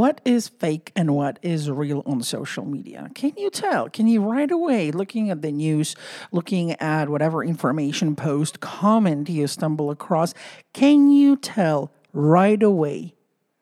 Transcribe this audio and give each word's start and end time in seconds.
what 0.00 0.18
is 0.24 0.48
fake 0.48 0.92
and 0.96 1.14
what 1.14 1.38
is 1.42 1.70
real 1.70 2.02
on 2.06 2.22
social 2.22 2.64
media? 2.64 3.10
Can 3.14 3.34
you 3.36 3.50
tell? 3.50 3.90
Can 3.90 4.08
you 4.08 4.22
right 4.22 4.50
away, 4.50 4.90
looking 4.92 5.28
at 5.28 5.42
the 5.42 5.52
news, 5.52 5.94
looking 6.32 6.72
at 6.80 7.10
whatever 7.10 7.44
information, 7.44 8.16
post, 8.16 8.60
comment 8.60 9.28
you 9.28 9.46
stumble 9.46 9.90
across, 9.90 10.32
can 10.72 11.10
you 11.10 11.36
tell 11.36 11.92
right 12.14 12.62
away 12.62 13.14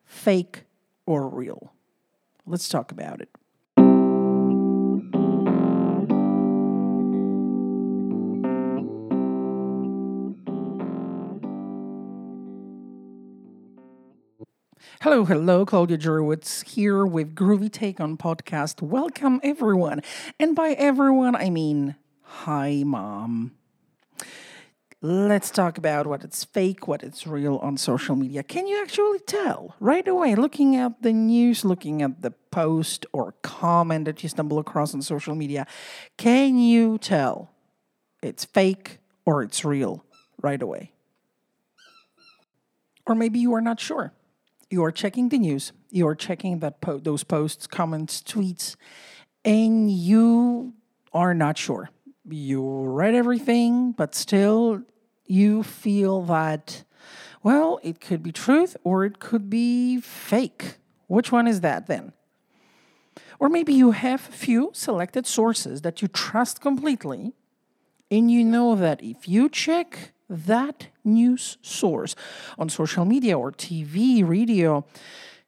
fake 0.05 0.63
or 1.05 1.27
real? 1.27 1.73
Let's 2.45 2.69
talk 2.69 2.93
about 2.93 3.19
it. 3.19 3.27
Hello, 15.01 15.23
hello, 15.23 15.65
Claudia 15.65 15.97
Jurewitz 15.97 16.61
here 16.71 17.05
with 17.05 17.33
Groovy 17.33 17.71
Take 17.71 18.01
on 18.01 18.17
Podcast. 18.17 18.81
Welcome, 18.81 19.39
everyone. 19.43 20.01
And 20.37 20.53
by 20.53 20.71
everyone, 20.71 21.37
I 21.37 21.49
mean, 21.49 21.95
hi, 22.21 22.83
mom. 22.85 23.53
Let's 25.01 25.51
talk 25.51 25.77
about 25.77 26.05
what 26.05 26.25
it's 26.25 26.43
fake, 26.43 26.85
what 26.85 27.01
it's 27.01 27.25
real 27.25 27.59
on 27.59 27.77
social 27.77 28.17
media. 28.17 28.43
Can 28.43 28.67
you 28.67 28.81
actually 28.81 29.19
tell 29.19 29.73
right 29.79 30.05
away, 30.05 30.35
looking 30.35 30.75
at 30.75 31.01
the 31.01 31.13
news, 31.13 31.63
looking 31.63 32.01
at 32.01 32.21
the 32.21 32.31
post 32.51 33.05
or 33.13 33.35
comment 33.41 34.03
that 34.03 34.21
you 34.21 34.27
stumble 34.27 34.59
across 34.59 34.93
on 34.93 35.01
social 35.01 35.33
media? 35.33 35.65
Can 36.17 36.59
you 36.59 36.97
tell 36.97 37.51
it's 38.21 38.43
fake 38.43 38.97
or 39.25 39.43
it's 39.43 39.63
real 39.63 40.03
right 40.41 40.61
away? 40.61 40.91
Or 43.07 43.15
maybe 43.15 43.39
you 43.39 43.53
are 43.53 43.61
not 43.61 43.79
sure 43.79 44.11
you 44.69 44.83
are 44.83 44.91
checking 44.91 45.29
the 45.29 45.39
news, 45.39 45.71
you 45.89 46.07
are 46.07 46.15
checking 46.15 46.59
that 46.59 46.81
po- 46.81 46.99
those 46.99 47.23
posts, 47.23 47.67
comments, 47.67 48.21
tweets, 48.21 48.75
and 49.43 49.89
you 49.89 50.73
are 51.13 51.33
not 51.33 51.57
sure. 51.57 51.89
You 52.29 52.83
read 52.83 53.15
everything, 53.15 53.93
but 53.93 54.13
still 54.13 54.83
you 55.25 55.63
feel 55.63 56.21
that, 56.23 56.83
well, 57.41 57.79
it 57.81 57.99
could 57.99 58.21
be 58.21 58.31
truth 58.31 58.77
or 58.83 59.05
it 59.05 59.19
could 59.19 59.49
be 59.49 59.99
fake. 60.01 60.77
Which 61.07 61.31
one 61.31 61.47
is 61.47 61.61
that 61.61 61.87
then? 61.87 62.13
Or 63.39 63.49
maybe 63.49 63.73
you 63.73 63.91
have 63.91 64.21
few 64.21 64.69
selected 64.73 65.25
sources 65.25 65.81
that 65.81 66.01
you 66.01 66.07
trust 66.07 66.61
completely, 66.61 67.33
and 68.11 68.29
you 68.29 68.43
know 68.43 68.75
that 68.75 69.01
if 69.01 69.27
you 69.27 69.49
check 69.49 70.11
that 70.29 70.87
news 71.03 71.57
source 71.61 72.15
on 72.57 72.69
social 72.69 73.05
media 73.05 73.37
or 73.37 73.51
TV, 73.51 74.27
radio, 74.27 74.85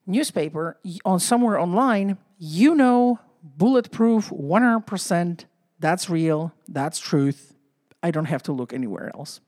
newspaper, 0.05 0.77
on 1.05 1.19
somewhere 1.19 1.59
online, 1.59 2.17
you 2.37 2.75
know 2.75 3.19
bulletproof 3.43 4.29
100% 4.29 5.45
that's 5.81 6.09
real, 6.09 6.53
that's 6.67 6.99
truth. 6.99 7.55
I 8.03 8.11
don't 8.11 8.25
have 8.25 8.43
to 8.43 8.51
look 8.51 8.71
anywhere 8.71 9.11
else. 9.15 9.41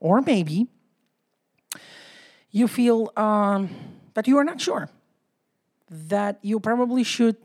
Or 0.00 0.20
maybe 0.20 0.68
you 2.52 2.68
feel 2.68 3.12
um, 3.16 3.68
that 4.14 4.28
you 4.28 4.38
are 4.38 4.44
not 4.44 4.60
sure, 4.60 4.88
that 5.90 6.38
you 6.42 6.60
probably 6.60 7.02
should 7.02 7.36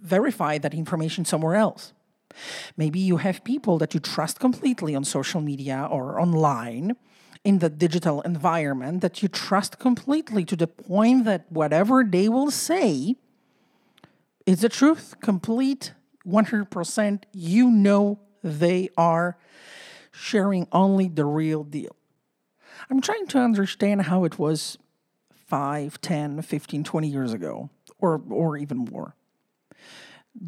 verify 0.00 0.58
that 0.58 0.72
information 0.72 1.24
somewhere 1.24 1.56
else. 1.56 1.92
Maybe 2.76 2.98
you 2.98 3.18
have 3.18 3.44
people 3.44 3.78
that 3.78 3.94
you 3.94 4.00
trust 4.00 4.38
completely 4.38 4.94
on 4.94 5.04
social 5.04 5.40
media 5.40 5.88
or 5.90 6.20
online 6.20 6.96
in 7.44 7.58
the 7.58 7.70
digital 7.70 8.20
environment 8.22 9.00
that 9.00 9.22
you 9.22 9.28
trust 9.28 9.78
completely 9.78 10.44
to 10.44 10.56
the 10.56 10.66
point 10.66 11.24
that 11.24 11.50
whatever 11.50 12.04
they 12.04 12.28
will 12.28 12.50
say 12.50 13.16
is 14.46 14.60
the 14.60 14.68
truth, 14.68 15.14
complete 15.20 15.94
100%. 16.26 17.22
You 17.32 17.70
know 17.70 18.20
they 18.42 18.88
are 18.96 19.38
sharing 20.10 20.66
only 20.72 21.08
the 21.08 21.24
real 21.24 21.64
deal. 21.64 21.96
I'm 22.90 23.00
trying 23.00 23.26
to 23.28 23.38
understand 23.38 24.02
how 24.02 24.24
it 24.24 24.38
was 24.38 24.76
5, 25.32 26.00
10, 26.00 26.42
15, 26.42 26.84
20 26.84 27.08
years 27.08 27.32
ago, 27.32 27.70
or, 27.98 28.22
or 28.30 28.56
even 28.56 28.78
more. 28.78 29.14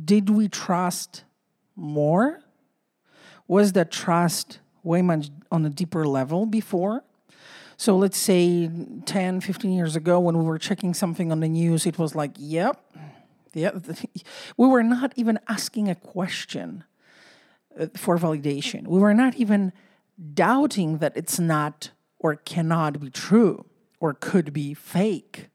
Did 0.04 0.30
we 0.30 0.48
trust 0.48 1.24
more? 1.76 2.40
Was 3.48 3.72
that 3.72 3.90
trust 3.90 4.60
way 4.82 5.02
much 5.02 5.30
on 5.50 5.64
a 5.64 5.70
deeper 5.70 6.06
level 6.06 6.46
before? 6.46 7.04
So 7.76 7.96
let's 7.96 8.18
say 8.18 8.70
10, 9.06 9.40
15 9.40 9.72
years 9.72 9.96
ago 9.96 10.20
when 10.20 10.38
we 10.38 10.44
were 10.44 10.58
checking 10.58 10.94
something 10.94 11.32
on 11.32 11.40
the 11.40 11.48
news, 11.48 11.84
it 11.84 11.98
was 11.98 12.14
like, 12.14 12.32
yep, 12.38 12.80
yep. 13.54 13.76
We 14.56 14.68
were 14.68 14.82
not 14.82 15.12
even 15.16 15.38
asking 15.48 15.88
a 15.88 15.94
question 15.94 16.84
uh, 17.78 17.86
for 17.96 18.18
validation. 18.18 18.86
We 18.86 19.00
were 19.00 19.14
not 19.14 19.34
even 19.34 19.72
doubting 20.34 20.98
that 20.98 21.16
it's 21.16 21.40
not 21.40 21.90
or 22.18 22.36
cannot 22.36 23.00
be 23.00 23.10
true 23.10 23.66
or 23.98 24.14
could 24.14 24.52
be 24.52 24.74
fake. 24.74 25.48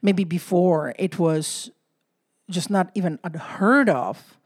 Maybe 0.00 0.24
before 0.24 0.94
it 0.98 1.18
was 1.18 1.70
just 2.48 2.70
not 2.70 2.90
even 2.94 3.18
unheard 3.22 3.88
of 3.88 4.38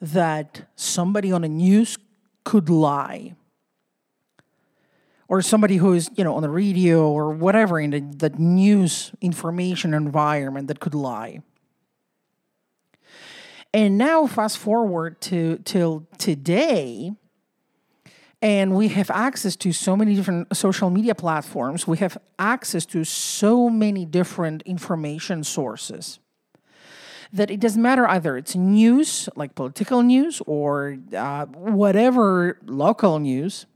that 0.00 0.68
somebody 0.76 1.32
on 1.32 1.42
the 1.42 1.48
news 1.48 1.98
could 2.44 2.68
lie. 2.68 3.34
Or 5.28 5.42
somebody 5.42 5.76
who 5.76 5.92
is 5.92 6.10
you 6.14 6.22
know 6.22 6.36
on 6.36 6.42
the 6.42 6.50
radio 6.50 7.08
or 7.08 7.32
whatever 7.32 7.80
in 7.80 7.90
the, 7.90 8.00
the 8.00 8.30
news 8.38 9.12
information 9.20 9.92
environment 9.92 10.68
that 10.68 10.78
could 10.78 10.94
lie. 10.94 11.40
And 13.74 13.98
now 13.98 14.26
fast 14.26 14.58
forward 14.58 15.20
to 15.22 15.58
till 15.64 16.06
today 16.18 17.12
and 18.42 18.76
we 18.76 18.88
have 18.88 19.10
access 19.10 19.56
to 19.56 19.72
so 19.72 19.96
many 19.96 20.14
different 20.14 20.56
social 20.56 20.90
media 20.90 21.14
platforms. 21.14 21.86
We 21.86 21.98
have 21.98 22.18
access 22.38 22.86
to 22.86 23.02
so 23.02 23.68
many 23.68 24.04
different 24.04 24.62
information 24.62 25.42
sources 25.42 26.20
that 27.32 27.50
it 27.50 27.60
doesn't 27.60 27.82
matter 27.82 28.06
either 28.08 28.36
it's 28.36 28.54
news, 28.54 29.28
like 29.36 29.54
political 29.54 30.02
news, 30.02 30.42
or 30.46 30.98
uh, 31.16 31.46
whatever 31.46 32.58
local 32.64 33.18
news. 33.18 33.66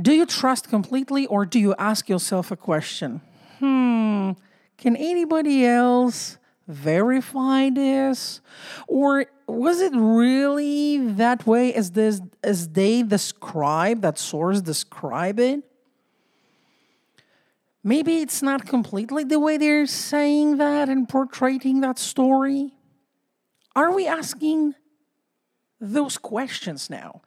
Do 0.00 0.12
you 0.12 0.26
trust 0.26 0.68
completely, 0.68 1.26
or 1.26 1.44
do 1.44 1.58
you 1.58 1.74
ask 1.78 2.08
yourself 2.08 2.50
a 2.50 2.56
question? 2.56 3.20
Hmm, 3.58 4.32
can 4.76 4.94
anybody 4.94 5.66
else 5.66 6.38
verify 6.68 7.70
this? 7.70 8.40
Or 8.86 9.26
was 9.48 9.80
it 9.80 9.92
really 9.94 10.98
that 10.98 11.46
way 11.46 11.74
as 11.74 11.92
this 11.92 12.20
as 12.44 12.68
they 12.68 13.02
describe 13.02 14.02
that 14.02 14.18
source 14.18 14.60
describe 14.60 15.40
it? 15.40 15.67
Maybe 17.84 18.18
it's 18.18 18.42
not 18.42 18.66
completely 18.66 19.24
the 19.24 19.38
way 19.38 19.56
they're 19.56 19.86
saying 19.86 20.56
that 20.58 20.88
and 20.88 21.08
portraying 21.08 21.80
that 21.80 21.98
story. 21.98 22.74
Are 23.76 23.92
we 23.92 24.06
asking 24.06 24.74
those 25.80 26.18
questions 26.18 26.90
now? 26.90 27.22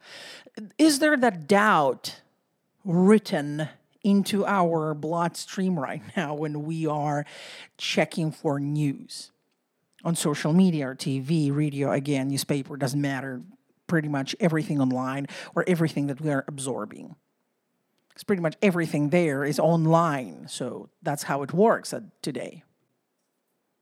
Is 0.78 0.98
there 0.98 1.16
that 1.16 1.46
doubt 1.46 2.20
written 2.84 3.68
into 4.04 4.44
our 4.44 4.94
bloodstream 4.94 5.78
right 5.78 6.02
now 6.16 6.34
when 6.34 6.64
we 6.64 6.86
are 6.86 7.24
checking 7.78 8.30
for 8.30 8.58
news 8.60 9.30
on 10.04 10.16
social 10.16 10.52
media 10.52 10.88
or 10.88 10.94
TV, 10.94 11.54
radio, 11.54 11.92
again, 11.92 12.28
newspaper, 12.28 12.76
doesn't 12.76 13.00
matter, 13.00 13.42
pretty 13.86 14.08
much 14.08 14.34
everything 14.40 14.80
online 14.80 15.26
or 15.54 15.64
everything 15.66 16.08
that 16.08 16.20
we 16.20 16.30
are 16.30 16.44
absorbing? 16.48 17.14
Because 18.12 18.24
pretty 18.24 18.42
much 18.42 18.56
everything 18.60 19.08
there 19.08 19.42
is 19.44 19.58
online. 19.58 20.46
So 20.48 20.90
that's 21.02 21.22
how 21.22 21.42
it 21.42 21.54
works 21.54 21.94
today. 22.20 22.62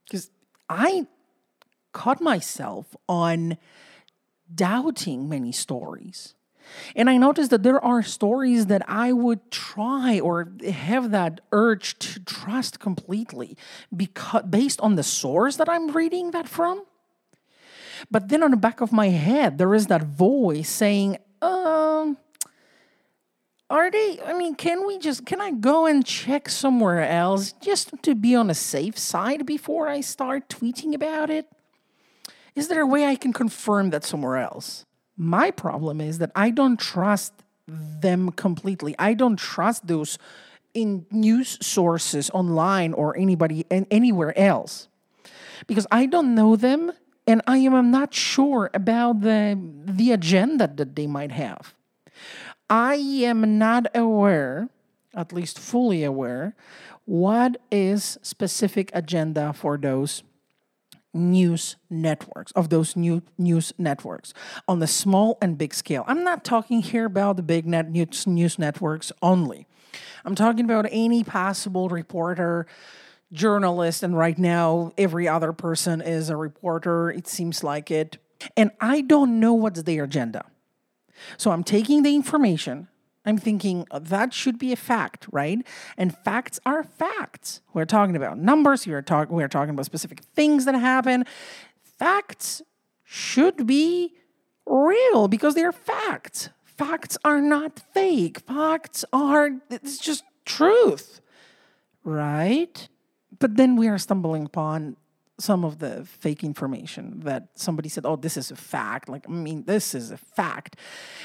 Because 0.05 0.31
I 0.69 1.07
caught 1.93 2.21
myself 2.21 2.95
on 3.09 3.59
doubting 4.55 5.29
many 5.29 5.51
stories. 5.51 6.35
And 6.95 7.11
I 7.11 7.17
noticed 7.17 7.51
that 7.51 7.65
there 7.65 7.85
are 7.85 8.03
stories 8.03 8.67
that 8.67 8.83
I 8.89 9.13
would 9.13 9.51
try 9.51 10.21
or 10.21 10.53
have 10.71 11.11
that 11.11 11.41
urge 11.51 11.99
to 11.99 12.21
trust 12.21 12.79
completely 12.79 13.57
because 13.97 14.45
based 14.49 14.81
on 14.81 14.95
the 14.95 15.03
source 15.03 15.57
that 15.57 15.69
I'm 15.69 15.91
reading 15.91 16.31
that 16.31 16.49
from. 16.49 16.85
But 18.11 18.29
then 18.29 18.45
on 18.45 18.53
the 18.53 18.57
back 18.57 18.81
of 18.81 18.93
my 18.93 19.09
head, 19.09 19.59
there 19.59 19.75
is 19.75 19.89
that 19.89 20.03
voice 20.05 20.69
saying, 20.69 21.19
um, 21.43 22.17
are 23.71 23.91
they 23.91 24.19
i 24.27 24.33
mean 24.33 24.55
can 24.55 24.87
we 24.87 24.99
just 24.99 25.25
can 25.25 25.41
i 25.41 25.51
go 25.51 25.87
and 25.87 26.05
check 26.05 26.49
somewhere 26.49 27.09
else 27.09 27.53
just 27.63 27.91
to 28.03 28.15
be 28.15 28.35
on 28.35 28.51
a 28.51 28.55
safe 28.55 28.99
side 28.99 29.47
before 29.47 29.89
i 29.89 30.01
start 30.01 30.49
tweeting 30.49 30.95
about 30.95 31.31
it? 31.31 31.47
Is 32.55 32.69
there 32.69 32.83
a 32.83 32.87
way 32.87 33.07
i 33.07 33.15
can 33.15 33.33
confirm 33.33 33.91
that 33.91 34.05
somewhere 34.05 34.37
else? 34.37 34.85
My 35.17 35.51
problem 35.51 36.01
is 36.01 36.19
that 36.19 36.33
i 36.35 36.51
don't 36.51 36.79
trust 36.79 37.33
them 37.71 38.33
completely. 38.33 38.95
I 38.99 39.15
don't 39.15 39.39
trust 39.39 39.87
those 39.87 40.19
in 40.75 41.07
news 41.11 41.59
sources 41.65 42.31
online 42.31 42.93
or 42.93 43.17
anybody 43.17 43.67
and 43.71 43.87
anywhere 43.91 44.37
else. 44.39 44.89
Because 45.67 45.87
I 45.91 46.07
don't 46.07 46.35
know 46.35 46.57
them 46.57 46.93
and 47.27 47.43
I 47.47 47.59
am 47.59 47.91
not 47.91 48.15
sure 48.15 48.71
about 48.75 49.21
the 49.21 49.59
the 49.85 50.13
agenda 50.13 50.69
that 50.77 50.97
they 50.97 51.07
might 51.07 51.33
have. 51.33 51.75
I 52.71 52.95
am 52.95 53.59
not 53.59 53.89
aware, 53.97 54.69
at 55.15 55.33
least 55.33 55.59
fully 55.59 56.05
aware, 56.05 56.55
what 57.05 57.61
is 57.73 58.17
specific 58.23 58.91
agenda 58.95 59.53
for 59.53 59.77
those 59.77 60.23
news 61.13 61.75
networks 61.91 62.53
of 62.53 62.69
those 62.69 62.95
new 62.95 63.21
news 63.37 63.73
networks 63.77 64.33
on 64.69 64.79
the 64.79 64.87
small 64.87 65.37
and 65.43 65.59
big 65.59 65.75
scale. 65.75 66.05
I'm 66.07 66.23
not 66.23 66.45
talking 66.45 66.83
here 66.83 67.07
about 67.07 67.37
the 67.37 67.43
big 67.43 67.67
net 67.67 67.91
news, 67.91 68.29
news 68.29 68.61
networks 68.61 69.11
only. 69.21 69.67
I'm 70.25 70.37
talking 70.37 70.65
about 70.65 70.87
any 70.93 71.25
possible 71.25 71.89
reporter, 71.89 72.67
journalist, 73.33 74.05
and 74.05 74.17
right 74.17 74.39
now 74.39 74.93
every 74.97 75.27
other 75.27 75.53
person 75.53 76.01
is 76.01 76.31
a 76.31 76.37
reporter. 76.37 77.11
It 77.11 77.27
seems 77.27 77.65
like 77.65 77.91
it. 77.91 78.19
And 78.57 78.71
I 78.81 79.01
don't 79.01 79.41
know 79.41 79.55
what's 79.55 79.83
their 79.83 80.05
agenda. 80.05 80.45
So 81.37 81.51
I'm 81.51 81.65
taking 81.65 82.03
the 82.03 82.15
information. 82.15 82.89
I'm 83.27 83.37
thinking 83.37 83.87
uh, 83.91 83.99
that 83.99 84.33
should 84.33 84.59
be 84.59 84.73
a 84.73 84.77
fact, 84.77 85.27
right? 85.31 85.59
And 85.99 86.17
facts 86.17 86.59
are 86.65 86.83
facts. 86.83 87.61
We're 87.75 87.85
talking 87.85 88.17
about 88.17 88.39
numbers. 88.39 88.87
We're, 88.87 89.03
talk- 89.03 89.31
we're 89.31 89.49
talking 89.49 89.71
about 89.71 89.85
specific 89.85 90.21
things 90.21 90.65
that 90.65 90.75
happen. 90.75 91.25
Facts 91.83 92.63
should 93.05 93.67
be 93.67 94.15
real 94.67 95.29
because 95.29 95.55
they're 95.55 95.73
facts. 95.73 96.49
Facts 96.65 97.19
are 97.25 97.41
not 97.43 97.79
fake. 97.93 98.41
Facts 98.41 99.05
are, 99.13 99.51
it's 99.69 99.99
just 99.99 100.25
truth, 100.47 101.21
right? 102.05 102.89
But 103.39 103.57
then 103.57 103.77
we 103.77 103.89
are 103.89 103.99
stumbling 103.99 104.47
upon 104.47 104.97
some 105.41 105.65
of 105.65 105.79
the 105.79 106.05
fake 106.05 106.45
information 106.45 107.21
that 107.21 107.49
somebody 107.55 107.89
said, 107.89 108.05
oh, 108.07 108.17
this 108.17 108.37
is 108.37 108.51
a 108.51 108.57
fact. 108.57 109.09
Like, 109.09 109.27
I 109.29 109.33
mean, 109.33 109.65
this 109.65 109.95
is 109.95 110.11
a 110.11 110.17
fact. 110.17 110.77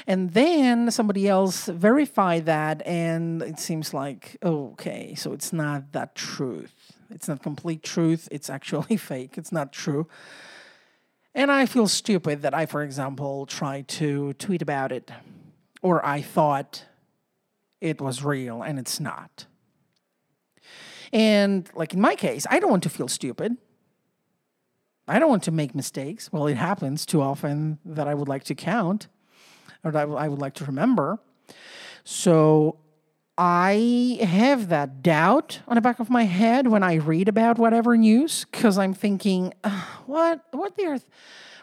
And 0.08 0.32
then 0.34 0.90
somebody 0.92 1.28
else 1.28 1.68
verified 1.68 2.46
that, 2.46 2.86
and 2.86 3.42
it 3.42 3.60
seems 3.60 3.94
like, 3.94 4.38
okay, 4.44 5.16
so 5.16 5.34
it's 5.34 5.52
not 5.52 5.92
that 5.92 6.16
truth. 6.16 6.74
It's 7.10 7.28
not 7.28 7.44
complete 7.44 7.84
truth. 7.84 8.28
It's 8.32 8.50
actually 8.50 8.98
fake. 9.12 9.38
It's 9.38 9.52
not 9.52 9.72
true. 9.72 10.08
And 11.34 11.52
I 11.52 11.66
feel 11.66 11.88
stupid 11.88 12.42
that 12.44 12.54
I, 12.54 12.66
for 12.66 12.82
example, 12.82 13.46
tried 13.46 13.88
to 13.90 14.34
tweet 14.34 14.62
about 14.62 14.92
it, 14.92 15.12
or 15.82 16.06
I 16.06 16.22
thought 16.22 16.86
it 17.82 18.02
was 18.02 18.24
real 18.24 18.64
and 18.64 18.80
it's 18.80 19.00
not. 19.00 19.46
And 21.12 21.70
like 21.76 21.94
in 21.94 22.02
my 22.02 22.16
case, 22.16 22.46
I 22.50 22.60
don't 22.60 22.70
want 22.70 22.84
to 22.84 22.90
feel 22.90 23.08
stupid. 23.08 23.58
I 25.07 25.19
don't 25.19 25.30
want 25.30 25.44
to 25.44 25.52
make 25.52 25.75
mistakes. 25.75 26.31
Well, 26.31 26.48
it 26.48 26.57
happens 26.57 27.06
too 27.06 27.22
often 27.22 27.80
that 27.86 28.07
I 28.07 28.13
would 28.13 28.28
like 28.28 28.44
to 28.46 28.56
count 28.56 29.07
or 29.84 29.92
that 29.92 30.10
I 30.10 30.28
would 30.28 30.40
like 30.40 30.56
to 30.56 30.66
remember. 30.66 31.19
So 32.04 32.80
I 33.38 34.19
have 34.22 34.69
that 34.69 35.04
doubt 35.04 35.60
on 35.68 35.75
the 35.75 35.81
back 35.81 36.00
of 36.00 36.10
my 36.10 36.24
head 36.24 36.68
when 36.68 36.84
I 36.84 36.96
read 36.96 37.28
about 37.28 37.57
whatever 37.57 37.98
news 37.98 38.46
because 38.52 38.78
I'm 38.78 38.94
thinking, 38.94 39.54
what 40.06 40.42
what 40.52 40.78
their 40.78 40.98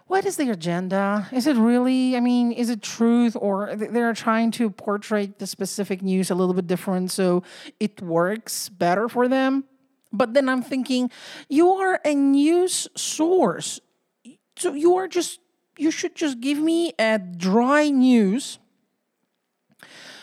what 0.06 0.26
is 0.26 0.36
the 0.36 0.50
agenda? 0.50 1.26
Is 1.32 1.46
it 1.46 1.56
really? 1.56 2.16
I 2.16 2.20
mean, 2.20 2.52
is 2.52 2.68
it 2.68 2.82
truth 2.82 3.34
or 3.34 3.74
they're 3.74 4.12
trying 4.12 4.50
to 4.52 4.68
portray 4.68 5.32
the 5.38 5.46
specific 5.46 6.02
news 6.02 6.30
a 6.30 6.34
little 6.34 6.54
bit 6.54 6.66
different 6.66 7.10
so 7.10 7.42
it 7.80 8.02
works 8.02 8.68
better 8.68 9.08
for 9.08 9.26
them? 9.26 9.64
But 10.12 10.34
then 10.34 10.48
I'm 10.48 10.62
thinking, 10.62 11.10
you 11.48 11.70
are 11.70 12.00
a 12.04 12.14
news 12.14 12.88
source. 12.96 13.80
So 14.56 14.74
you 14.74 14.96
are 14.96 15.08
just, 15.08 15.40
you 15.78 15.90
should 15.90 16.14
just 16.14 16.40
give 16.40 16.58
me 16.58 16.92
a 16.98 17.18
dry 17.18 17.88
news. 17.88 18.58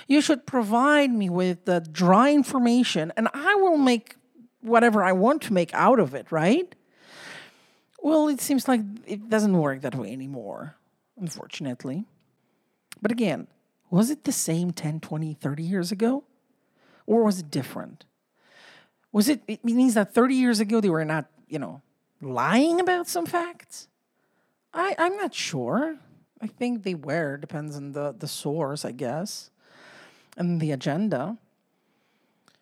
You 0.07 0.21
should 0.21 0.45
provide 0.45 1.11
me 1.11 1.29
with 1.29 1.65
the 1.65 1.81
dry 1.81 2.31
information 2.31 3.11
and 3.17 3.27
I 3.33 3.55
will 3.55 3.77
make 3.77 4.15
whatever 4.61 5.03
I 5.03 5.11
want 5.11 5.41
to 5.43 5.53
make 5.53 5.73
out 5.73 5.99
of 5.99 6.13
it, 6.13 6.31
right? 6.31 6.73
Well, 8.01 8.27
it 8.27 8.41
seems 8.41 8.67
like 8.67 8.81
it 9.05 9.29
doesn't 9.29 9.57
work 9.57 9.81
that 9.81 9.95
way 9.95 10.11
anymore, 10.11 10.75
unfortunately. 11.19 12.05
But 13.01 13.11
again, 13.11 13.47
was 13.89 14.09
it 14.09 14.23
the 14.23 14.31
same 14.31 14.71
10, 14.71 14.99
20, 14.99 15.33
30 15.33 15.63
years 15.63 15.91
ago? 15.91 16.23
Or 17.05 17.23
was 17.23 17.39
it 17.39 17.49
different? 17.51 18.05
Was 19.11 19.29
it, 19.29 19.41
it 19.47 19.65
means 19.65 19.95
that 19.95 20.13
30 20.13 20.35
years 20.35 20.59
ago 20.59 20.81
they 20.81 20.89
were 20.89 21.05
not, 21.05 21.25
you 21.47 21.59
know, 21.59 21.81
lying 22.21 22.79
about 22.79 23.07
some 23.07 23.25
facts? 23.25 23.87
I, 24.73 24.95
I'm 24.97 25.17
not 25.17 25.33
sure. 25.33 25.97
I 26.41 26.47
think 26.47 26.83
they 26.83 26.95
were, 26.95 27.37
depends 27.37 27.75
on 27.75 27.91
the, 27.91 28.15
the 28.17 28.27
source, 28.27 28.85
I 28.85 28.91
guess, 28.91 29.49
and 30.37 30.61
the 30.61 30.71
agenda. 30.71 31.37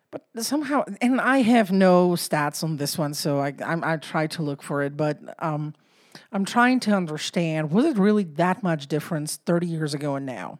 But 0.09 0.25
somehow, 0.39 0.85
and 1.01 1.19
I 1.19 1.39
have 1.39 1.71
no 1.71 2.11
stats 2.11 2.63
on 2.63 2.77
this 2.77 2.97
one, 2.97 3.13
so 3.13 3.39
I, 3.39 3.53
I'm, 3.63 3.83
I 3.83 3.97
try 3.97 4.27
to 4.27 4.41
look 4.41 4.63
for 4.63 4.81
it, 4.83 4.95
but 4.95 5.19
um, 5.43 5.75
I'm 6.31 6.45
trying 6.45 6.79
to 6.81 6.91
understand 6.91 7.71
was 7.71 7.85
it 7.85 7.97
really 7.97 8.23
that 8.23 8.63
much 8.63 8.87
difference 8.87 9.37
30 9.45 9.67
years 9.67 9.93
ago 9.93 10.15
and 10.15 10.25
now? 10.25 10.59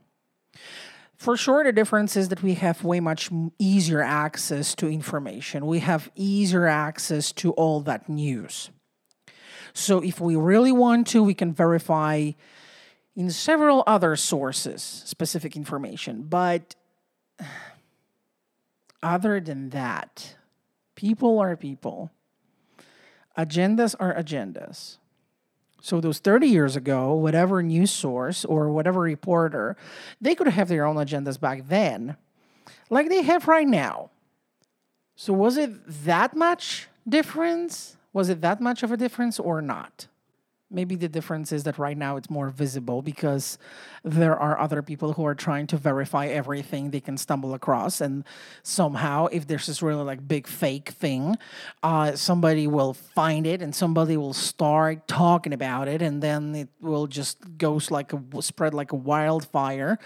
For 1.17 1.35
sure, 1.35 1.63
the 1.63 1.71
difference 1.71 2.15
is 2.15 2.29
that 2.29 2.43
we 2.43 2.53
have 2.53 2.83
way 2.83 2.99
much 2.99 3.31
easier 3.57 4.01
access 4.01 4.75
to 4.75 4.87
information. 4.87 5.65
We 5.65 5.79
have 5.79 6.11
easier 6.15 6.67
access 6.67 7.31
to 7.33 7.51
all 7.53 7.81
that 7.81 8.07
news. 8.07 8.69
So, 9.73 9.99
if 9.99 10.21
we 10.21 10.35
really 10.35 10.71
want 10.71 11.07
to, 11.07 11.23
we 11.23 11.33
can 11.33 11.53
verify 11.53 12.31
in 13.15 13.31
several 13.31 13.83
other 13.87 14.15
sources 14.15 14.83
specific 15.05 15.55
information. 15.55 16.23
But 16.23 16.75
other 19.03 19.39
than 19.39 19.69
that, 19.71 20.35
people 20.95 21.39
are 21.39 21.57
people, 21.57 22.11
agendas 23.35 23.95
are 23.99 24.13
agendas. 24.13 24.97
So 25.81 26.01
those 26.01 26.19
30 26.19 26.47
years 26.47 26.75
ago, 26.75 27.13
whatever 27.13 27.61
news 27.61 27.91
source 27.91 28.43
or 28.43 28.69
whatever 28.69 28.99
reporter, 29.01 29.77
they 30.19 30.35
could 30.35 30.47
have 30.47 30.67
their 30.67 30.85
own 30.85 30.95
agendas 30.95 31.39
back 31.39 31.67
then, 31.67 32.17
like 32.89 33.09
they 33.09 33.21
have 33.21 33.47
right 33.47 33.67
now. 33.67 34.09
So 35.15 35.33
was 35.33 35.57
it 35.57 35.71
that 36.05 36.35
much 36.35 36.87
difference? 37.07 37.97
Was 38.13 38.29
it 38.29 38.41
that 38.41 38.59
much 38.59 38.83
of 38.83 38.91
a 38.91 38.97
difference 38.97 39.39
or 39.39 39.61
not? 39.61 40.07
Maybe 40.69 40.95
the 40.95 41.07
difference 41.07 41.53
is 41.53 41.63
that 41.63 41.79
right 41.79 41.97
now 41.97 42.17
it's 42.17 42.29
more 42.29 42.49
visible 42.49 43.01
because 43.01 43.57
there 44.03 44.35
are 44.37 44.59
other 44.59 44.81
people 44.81 45.13
who 45.13 45.25
are 45.25 45.33
trying 45.33 45.65
to 45.67 45.77
verify 45.77 46.27
everything 46.27 46.91
they 46.91 46.99
can 46.99 47.15
stumble 47.15 47.53
across. 47.53 48.01
And 48.01 48.25
somehow, 48.63 49.27
if 49.27 49.47
there's 49.47 49.65
this 49.65 49.81
really 49.81 50.03
like 50.03 50.27
big 50.27 50.45
fake 50.45 50.89
thing, 50.89 51.37
uh, 51.83 52.17
somebody 52.17 52.67
will 52.67 52.93
find 52.93 53.47
it 53.47 53.61
and 53.61 53.73
somebody 53.73 54.17
will 54.17 54.33
start 54.33 55.07
talking 55.07 55.53
about 55.53 55.87
it. 55.87 56.01
And 56.01 56.21
then 56.21 56.53
it 56.53 56.67
will 56.81 57.07
just 57.07 57.57
goes 57.57 57.89
like 57.89 58.11
a 58.11 58.21
spread 58.41 58.73
like 58.73 58.91
a 58.91 58.97
wildfire. 58.97 59.97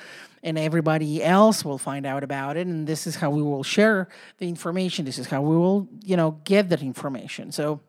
And 0.43 0.59
everybody 0.59 1.23
else 1.23 1.65
will 1.65 1.79
find 1.79 2.05
out 2.05 2.23
about 2.23 2.55
it. 2.55 2.67
And 2.67 2.85
this 2.85 3.07
is 3.07 3.15
how 3.15 3.31
we 3.31 3.41
will 3.41 3.63
share 3.63 4.09
the 4.37 4.47
information. 4.47 5.05
This 5.05 5.17
is 5.17 5.25
how 5.25 5.41
we 5.41 5.55
will, 5.55 5.87
you 6.03 6.17
know, 6.17 6.39
get 6.43 6.69
that 6.69 6.83
information. 6.83 7.51
So, 7.51 7.81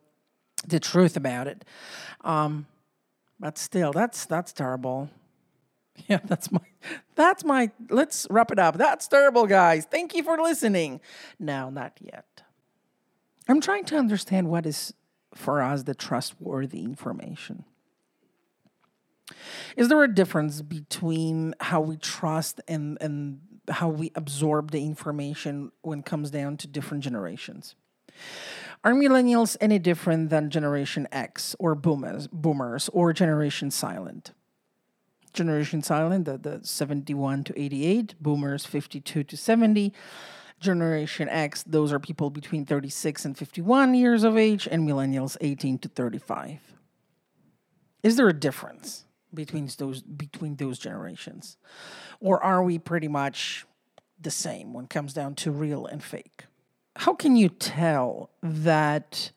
the 0.63 0.81
truth 0.81 1.17
about 1.17 1.47
it. 1.47 1.65
Um, 2.23 2.67
but 3.41 3.59
still, 3.59 3.93
that's 3.93 4.25
that's 4.27 4.53
terrible. 4.53 5.11
Yeah, 6.09 6.21
that's 6.25 6.51
my 6.51 6.61
that's 7.17 7.45
my 7.45 7.71
let's 7.91 8.27
wrap 8.31 8.51
it 8.51 8.59
up. 8.59 8.79
That's 8.79 9.07
terrible, 9.07 9.47
guys. 9.47 9.85
Thank 9.85 10.15
you 10.15 10.23
for 10.23 10.39
listening. 10.39 11.03
No, 11.39 11.69
not 11.69 11.99
yet. 12.01 12.43
I'm 13.47 13.61
trying 13.61 13.85
to 13.85 13.97
understand 13.97 14.49
what 14.49 14.65
is 14.65 14.95
for 15.35 15.61
us 15.61 15.83
the 15.83 15.95
trustworthy 15.95 16.83
information. 16.83 17.65
Is 19.77 19.89
there 19.89 20.03
a 20.03 20.13
difference 20.13 20.63
between 20.63 21.55
how 21.61 21.81
we 21.81 21.97
trust 21.97 22.61
and, 22.69 22.99
and 23.01 23.41
how 23.69 23.89
we 23.89 24.13
absorb 24.15 24.71
the 24.71 24.85
information 24.85 25.73
when 25.83 26.01
it 26.01 26.05
comes 26.05 26.31
down 26.31 26.57
to 26.59 26.67
different 26.67 27.05
generations? 27.05 27.75
Are 28.85 28.95
millennials 28.95 29.57
any 29.61 29.79
different 29.79 30.31
than 30.31 30.51
Generation 30.51 31.07
X 31.13 31.55
or 31.59 31.75
boomers, 31.75 32.27
boomers 32.27 32.89
or 32.93 33.13
Generation 33.13 33.71
Silent? 33.71 34.33
Generation 35.33 35.83
Silent, 35.83 36.25
the, 36.25 36.37
the 36.37 36.61
71 36.63 37.45
to 37.45 37.61
88, 37.61 38.15
boomers 38.21 38.67
52 38.67 39.25
to 39.25 39.37
70. 39.37 39.93
Generation 40.61 41.29
X, 41.29 41.63
those 41.63 41.93
are 41.93 41.99
people 41.99 42.31
between 42.31 42.67
36 42.67 43.25
and 43.25 43.39
51 43.39 43.95
years 43.95 44.25
of 44.25 44.37
age, 44.37 44.69
and 44.71 44.89
millennials 44.89 45.37
18 45.41 45.79
to 45.79 45.89
35. 45.89 46.61
Is 48.03 48.17
there 48.17 48.29
a 48.29 48.33
difference 48.33 49.05
between 49.33 49.69
those 49.79 50.03
between 50.03 50.57
those 50.57 50.79
generations? 50.79 51.57
Or 52.21 52.43
are 52.43 52.63
we 52.63 52.79
pretty 52.79 53.09
much 53.09 53.65
the 54.23 54.31
same 54.31 54.73
when 54.73 54.85
it 54.85 54.91
comes 54.91 55.13
down 55.13 55.35
to 55.37 55.51
real 55.51 55.87
and 55.87 56.03
fake. 56.03 56.45
How 56.97 57.15
can 57.15 57.37
you 57.37 57.49
tell 57.49 58.31
that 58.43 59.33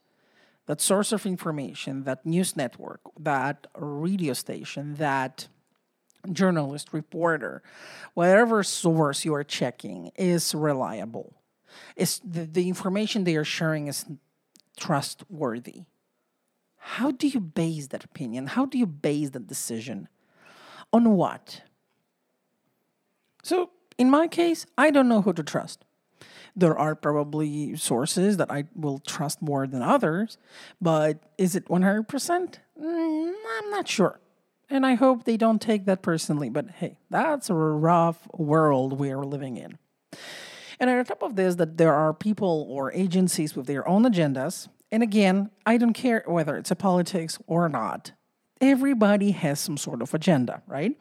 that 0.67 0.81
source 0.81 1.11
of 1.11 1.25
information, 1.25 2.03
that 2.05 2.25
news 2.25 2.55
network, 2.55 3.01
that 3.19 3.67
radio 3.77 4.33
station, 4.33 4.95
that 4.95 5.47
journalist, 6.31 6.91
reporter, 6.91 7.61
whatever 8.15 8.63
source 8.63 9.25
you 9.25 9.33
are 9.33 9.43
checking 9.43 10.11
is 10.15 10.55
reliable? 10.55 11.35
Is 11.95 12.19
the, 12.23 12.45
the 12.45 12.67
information 12.67 13.23
they 13.23 13.35
are 13.35 13.43
sharing 13.43 13.87
is 13.87 14.05
trustworthy? 14.77 15.83
How 16.77 17.11
do 17.11 17.27
you 17.27 17.39
base 17.39 17.87
that 17.87 18.03
opinion? 18.03 18.47
How 18.47 18.65
do 18.65 18.77
you 18.77 18.85
base 18.85 19.31
that 19.31 19.47
decision? 19.47 20.07
On 20.93 21.11
what? 21.11 21.61
So, 23.43 23.71
in 23.97 24.09
my 24.09 24.27
case, 24.27 24.65
I 24.77 24.91
don't 24.91 25.07
know 25.07 25.21
who 25.21 25.33
to 25.33 25.43
trust. 25.43 25.83
There 26.55 26.77
are 26.77 26.95
probably 26.95 27.75
sources 27.75 28.37
that 28.37 28.49
I 28.49 28.65
will 28.75 28.99
trust 28.99 29.41
more 29.41 29.67
than 29.67 29.81
others, 29.81 30.37
but 30.81 31.19
is 31.37 31.55
it 31.55 31.65
100%? 31.65 32.55
Mm, 32.81 33.33
I'm 33.57 33.69
not 33.71 33.87
sure. 33.87 34.19
And 34.69 34.85
I 34.85 34.95
hope 34.95 35.25
they 35.25 35.37
don't 35.37 35.61
take 35.61 35.85
that 35.85 36.01
personally, 36.01 36.49
but 36.49 36.69
hey, 36.71 36.97
that's 37.09 37.49
a 37.49 37.53
rough 37.53 38.27
world 38.33 38.99
we 38.99 39.11
are 39.11 39.23
living 39.23 39.57
in. 39.57 39.77
And 40.79 40.89
on 40.89 41.05
top 41.05 41.23
of 41.23 41.35
this, 41.35 41.55
that 41.55 41.77
there 41.77 41.93
are 41.93 42.13
people 42.13 42.65
or 42.69 42.91
agencies 42.93 43.55
with 43.55 43.67
their 43.67 43.87
own 43.87 44.03
agendas 44.03 44.67
and 44.91 45.03
again, 45.03 45.49
I 45.65 45.77
don't 45.77 45.93
care 45.93 46.23
whether 46.25 46.55
it's 46.55 46.71
a 46.71 46.75
politics 46.75 47.37
or 47.47 47.67
not. 47.67 48.13
Everybody 48.61 49.31
has 49.31 49.59
some 49.59 49.77
sort 49.77 50.01
of 50.01 50.13
agenda, 50.13 50.61
right? 50.67 50.97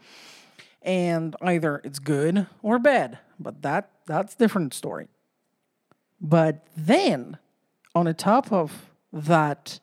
And 0.83 1.37
either 1.41 1.81
it's 1.85 1.99
good 1.99 2.47
or 2.63 2.79
bad, 2.79 3.19
but 3.39 3.63
that 3.63 3.91
that's 4.07 4.35
a 4.35 4.39
different 4.39 4.75
story. 4.75 5.07
But 6.25 6.67
then 6.75 7.37
on 7.95 8.07
the 8.07 8.15
top 8.15 8.51
of 8.51 8.91
that 9.13 9.79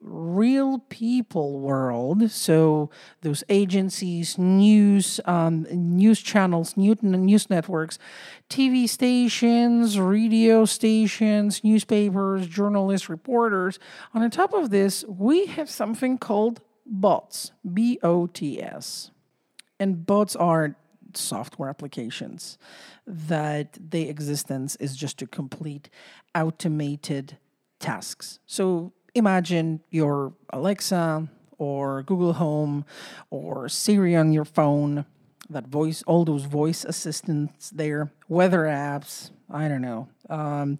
real 0.00 0.80
people 0.90 1.60
world. 1.60 2.30
So 2.30 2.90
those 3.20 3.44
agencies, 3.48 4.38
news, 4.38 5.20
um, 5.26 5.66
news 5.70 6.20
channels, 6.20 6.76
news, 6.76 7.02
news 7.02 7.50
networks, 7.50 7.98
TV 8.50 8.88
stations, 8.88 9.98
radio 9.98 10.64
stations, 10.64 11.62
newspapers, 11.62 12.46
journalists, 12.46 13.08
reporters. 13.08 13.78
On 14.14 14.22
the 14.22 14.30
top 14.30 14.52
of 14.54 14.70
this, 14.70 15.04
we 15.08 15.46
have 15.46 15.70
something 15.70 16.18
called 16.18 16.60
bots, 16.86 17.52
B 17.70 17.98
O 18.02 18.26
T 18.26 18.62
S. 18.62 19.10
And 19.78 20.06
bots 20.06 20.36
are 20.36 20.76
software 21.16 21.68
applications 21.68 22.58
that 23.06 23.78
their 23.80 24.08
existence 24.08 24.76
is 24.76 24.96
just 24.96 25.18
to 25.18 25.26
complete 25.26 25.88
automated 26.34 27.38
tasks. 27.78 28.38
So 28.46 28.92
imagine 29.14 29.80
your 29.90 30.32
Alexa 30.50 31.28
or 31.58 32.02
Google 32.02 32.34
Home 32.34 32.84
or 33.30 33.68
Siri 33.68 34.16
on 34.16 34.32
your 34.32 34.44
phone, 34.44 35.04
that 35.50 35.66
voice, 35.68 36.02
all 36.06 36.24
those 36.24 36.44
voice 36.44 36.84
assistants 36.84 37.70
there, 37.70 38.10
weather 38.28 38.64
apps, 38.64 39.30
I 39.50 39.68
don't 39.68 39.82
know, 39.82 40.08
um, 40.30 40.78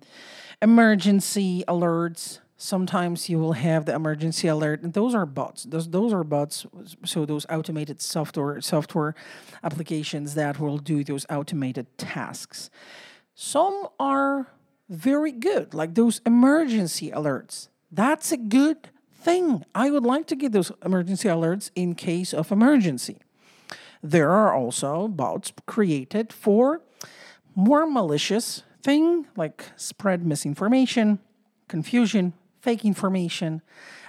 emergency 0.62 1.64
alerts. 1.68 2.40
Sometimes 2.64 3.28
you 3.28 3.38
will 3.38 3.52
have 3.52 3.84
the 3.84 3.94
emergency 3.94 4.48
alert, 4.48 4.82
and 4.82 4.92
those 4.94 5.14
are 5.14 5.26
bots. 5.26 5.64
Those 5.64 5.88
those 5.90 6.12
are 6.12 6.24
bots. 6.24 6.66
So 7.04 7.26
those 7.26 7.44
automated 7.50 8.00
software 8.00 8.60
software 8.62 9.14
applications 9.62 10.34
that 10.34 10.58
will 10.58 10.78
do 10.78 11.04
those 11.04 11.26
automated 11.28 11.86
tasks. 11.98 12.70
Some 13.34 13.88
are 13.98 14.48
very 14.88 15.32
good, 15.32 15.74
like 15.74 15.94
those 15.94 16.20
emergency 16.24 17.10
alerts 17.10 17.68
that's 17.94 18.32
a 18.32 18.36
good 18.36 18.90
thing. 19.12 19.64
I 19.74 19.90
would 19.90 20.02
like 20.02 20.26
to 20.26 20.36
get 20.36 20.52
those 20.52 20.72
emergency 20.84 21.28
alerts 21.28 21.70
in 21.74 21.94
case 21.94 22.34
of 22.34 22.50
emergency. 22.50 23.18
There 24.02 24.30
are 24.30 24.52
also 24.52 25.08
bots 25.08 25.52
created 25.66 26.32
for 26.32 26.82
more 27.54 27.86
malicious 27.86 28.64
thing 28.82 29.26
like 29.36 29.70
spread 29.76 30.26
misinformation, 30.26 31.20
confusion, 31.68 32.34
fake 32.64 32.84
information. 32.84 33.62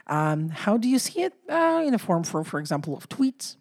Um, 0.08 0.50
how 0.50 0.78
do 0.78 0.88
you 0.88 1.00
see 1.00 1.22
it? 1.28 1.34
Uh, 1.50 1.84
in 1.86 1.94
a 1.94 2.00
form, 2.00 2.24
for 2.24 2.44
for 2.44 2.60
example, 2.60 2.96
of 2.96 3.10
tweets. 3.10 3.58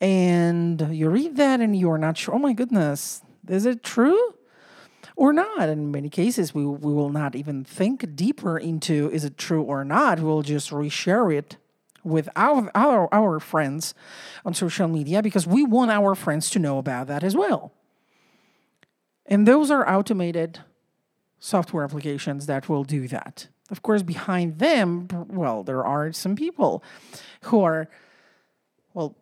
And 0.00 0.80
you 0.90 1.08
read 1.08 1.36
that 1.36 1.60
and 1.60 1.76
you're 1.76 1.98
not 1.98 2.16
sure. 2.16 2.34
Oh 2.36 2.38
my 2.38 2.52
goodness, 2.52 3.22
is 3.48 3.66
it 3.66 3.82
true? 3.82 4.34
or 5.18 5.32
not. 5.32 5.68
In 5.68 5.90
many 5.90 6.08
cases, 6.08 6.54
we, 6.54 6.64
we 6.64 6.92
will 6.92 7.10
not 7.10 7.34
even 7.34 7.64
think 7.64 8.14
deeper 8.14 8.56
into 8.56 9.10
is 9.12 9.24
it 9.24 9.36
true 9.36 9.62
or 9.62 9.84
not. 9.84 10.20
We'll 10.20 10.42
just 10.42 10.70
reshare 10.70 11.34
it 11.36 11.56
with 12.04 12.28
our, 12.36 12.70
our, 12.74 13.12
our 13.12 13.40
friends 13.40 13.94
on 14.44 14.54
social 14.54 14.86
media 14.86 15.20
because 15.20 15.44
we 15.44 15.64
want 15.64 15.90
our 15.90 16.14
friends 16.14 16.50
to 16.50 16.60
know 16.60 16.78
about 16.78 17.08
that 17.08 17.24
as 17.24 17.36
well. 17.36 17.72
And 19.26 19.46
those 19.46 19.72
are 19.72 19.86
automated 19.88 20.60
software 21.40 21.84
applications 21.84 22.46
that 22.46 22.68
will 22.68 22.84
do 22.84 23.08
that. 23.08 23.48
Of 23.70 23.82
course, 23.82 24.02
behind 24.02 24.58
them, 24.58 25.08
well, 25.28 25.62
there 25.62 25.84
are 25.84 26.12
some 26.12 26.36
people 26.36 26.82
who 27.42 27.62
are, 27.62 27.88
well, 28.94 29.14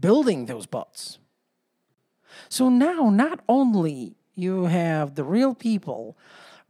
building 0.00 0.46
those 0.46 0.66
bots. 0.66 1.18
So 2.48 2.68
now, 2.68 3.10
not 3.10 3.40
only 3.48 4.16
you 4.34 4.64
have 4.64 5.14
the 5.16 5.24
real 5.24 5.54
people 5.54 6.16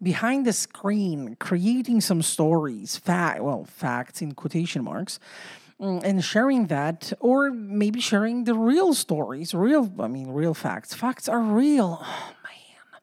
behind 0.02 0.46
the 0.46 0.52
screen 0.52 1.36
creating 1.38 2.00
some 2.00 2.22
stories, 2.22 2.96
fact, 2.96 3.42
well, 3.42 3.64
facts 3.64 4.22
in 4.22 4.32
quotation 4.32 4.82
marks, 4.82 5.20
mm, 5.80 6.02
and 6.02 6.24
sharing 6.24 6.66
that, 6.66 7.12
or 7.20 7.50
maybe 7.50 8.00
sharing 8.00 8.44
the 8.44 8.54
real 8.54 8.94
stories, 8.94 9.54
real, 9.54 9.92
I 10.00 10.08
mean, 10.08 10.30
real 10.30 10.54
facts. 10.54 10.94
Facts 10.94 11.28
are 11.28 11.40
real. 11.40 12.00
Oh, 12.02 12.32
man. 12.42 13.00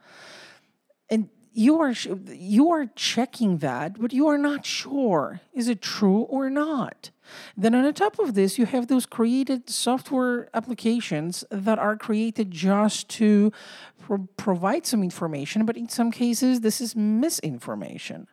And 1.10 1.30
you 1.58 1.82
are 1.82 1.94
you 2.30 2.70
are 2.70 2.86
checking 2.96 3.58
that, 3.58 4.00
but 4.00 4.14
you 4.14 4.28
are 4.28 4.38
not 4.38 4.64
sure 4.64 5.42
is 5.54 5.68
it 5.68 5.82
true 5.82 6.22
or 6.22 6.52
not. 6.52 7.10
Then 7.58 7.74
on 7.74 7.92
top 7.94 8.20
of 8.20 8.36
this, 8.36 8.60
you 8.60 8.68
have 8.68 8.88
those 8.88 9.08
created 9.08 9.68
software 9.68 10.50
applications 10.54 11.44
that 11.50 11.80
are 11.80 11.98
created 11.98 12.52
just 12.52 13.10
to 13.10 13.52
pro- 14.00 14.28
provide 14.38 14.86
some 14.86 15.02
information, 15.02 15.66
but 15.66 15.76
in 15.76 15.90
some 15.90 16.12
cases, 16.12 16.62
this 16.62 16.80
is 16.80 16.96
misinformation. 16.96 18.28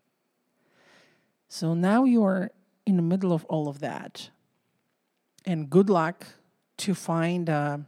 So 1.49 1.73
now 1.73 2.05
you 2.05 2.23
are 2.25 2.51
in 2.85 2.97
the 2.97 3.03
middle 3.03 3.33
of 3.33 3.45
all 3.47 3.69
of 3.69 3.81
that. 3.81 4.31
And 5.47 5.71
good 5.71 5.89
luck 5.89 6.27
to 6.77 6.95
find 6.95 7.49
a 7.49 7.87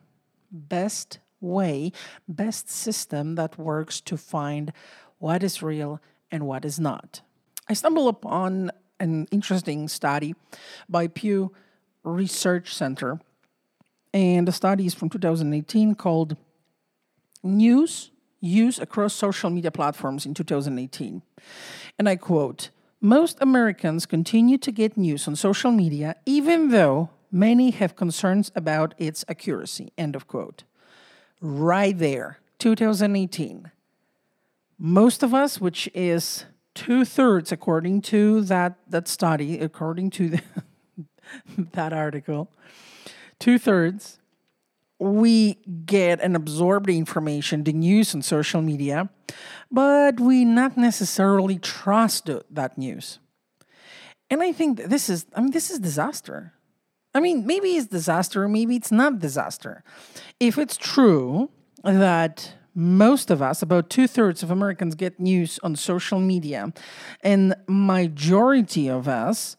best 0.50 1.18
way, 1.40 1.92
best 2.26 2.70
system 2.70 3.34
that 3.34 3.58
works 3.58 4.00
to 4.00 4.16
find 4.16 4.72
what 5.18 5.42
is 5.42 5.62
real 5.62 6.00
and 6.30 6.46
what 6.46 6.64
is 6.64 6.78
not. 6.78 7.20
I 7.68 7.74
stumbled 7.74 8.08
upon 8.08 8.70
an 9.00 9.26
interesting 9.30 9.88
study 9.88 10.34
by 10.88 11.08
Pew 11.08 11.52
Research 12.02 12.74
Center, 12.74 13.20
and 14.14 14.46
the 14.46 14.52
study 14.52 14.86
is 14.86 14.94
from 14.94 15.08
2018 15.10 15.94
called 15.94 16.36
News 17.42 18.10
Use 18.40 18.78
Across 18.78 19.14
Social 19.14 19.50
Media 19.50 19.70
Platforms 19.70 20.26
in 20.26 20.34
2018. 20.34 21.22
And 21.98 22.08
I 22.08 22.16
quote 22.16 22.70
Most 23.00 23.38
Americans 23.40 24.06
continue 24.06 24.58
to 24.58 24.72
get 24.72 24.96
news 24.96 25.26
on 25.26 25.36
social 25.36 25.70
media, 25.70 26.16
even 26.24 26.70
though 26.70 27.10
many 27.30 27.70
have 27.70 27.96
concerns 27.96 28.52
about 28.54 28.94
its 28.98 29.24
accuracy. 29.28 29.92
End 29.98 30.14
of 30.14 30.26
quote. 30.26 30.64
Right 31.40 31.96
there, 31.96 32.38
2018. 32.58 33.70
Most 34.78 35.22
of 35.22 35.32
us, 35.32 35.60
which 35.60 35.88
is 35.94 36.44
two 36.74 37.04
thirds, 37.04 37.50
according 37.50 38.02
to 38.02 38.42
that, 38.42 38.76
that 38.88 39.08
study, 39.08 39.58
according 39.60 40.10
to 40.10 40.28
the, 40.28 40.42
that 41.72 41.92
article, 41.92 42.50
two 43.38 43.58
thirds, 43.58 44.18
we 44.98 45.54
get 45.84 46.20
and 46.20 46.36
absorb 46.36 46.86
the 46.86 46.96
information, 46.96 47.64
the 47.64 47.72
news 47.72 48.14
on 48.14 48.22
social 48.22 48.62
media, 48.62 49.10
but 49.70 50.20
we 50.20 50.44
not 50.44 50.76
necessarily 50.76 51.58
trust 51.58 52.30
that 52.50 52.78
news. 52.78 53.18
And 54.30 54.42
I 54.42 54.52
think 54.52 54.84
this 54.84 55.08
is, 55.08 55.26
I 55.34 55.40
mean, 55.40 55.52
this 55.52 55.70
is 55.70 55.78
disaster. 55.78 56.54
I 57.14 57.20
mean, 57.20 57.46
maybe 57.46 57.76
it's 57.76 57.86
disaster, 57.86 58.48
maybe 58.48 58.76
it's 58.76 58.92
not 58.92 59.20
disaster. 59.20 59.84
If 60.40 60.58
it's 60.58 60.76
true 60.76 61.50
that 61.82 62.55
most 62.76 63.30
of 63.30 63.40
us, 63.40 63.62
about 63.62 63.88
two 63.88 64.06
thirds 64.06 64.42
of 64.42 64.50
Americans, 64.50 64.94
get 64.94 65.18
news 65.18 65.58
on 65.62 65.74
social 65.74 66.20
media, 66.20 66.72
and 67.22 67.54
majority 67.66 68.88
of 68.88 69.08
us 69.08 69.56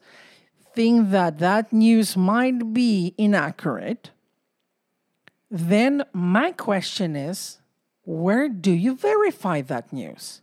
think 0.76 1.10
that 1.10 1.40
that 1.40 1.74
news 1.74 2.16
might 2.16 2.74
be 2.74 3.16
inaccurate. 3.18 4.12
Then 5.50 6.04
my 6.14 6.52
question 6.52 7.16
is, 7.16 7.58
where 8.04 8.48
do 8.48 8.72
you 8.72 8.96
verify 8.96 9.62
that 9.62 9.92
news? 9.92 10.42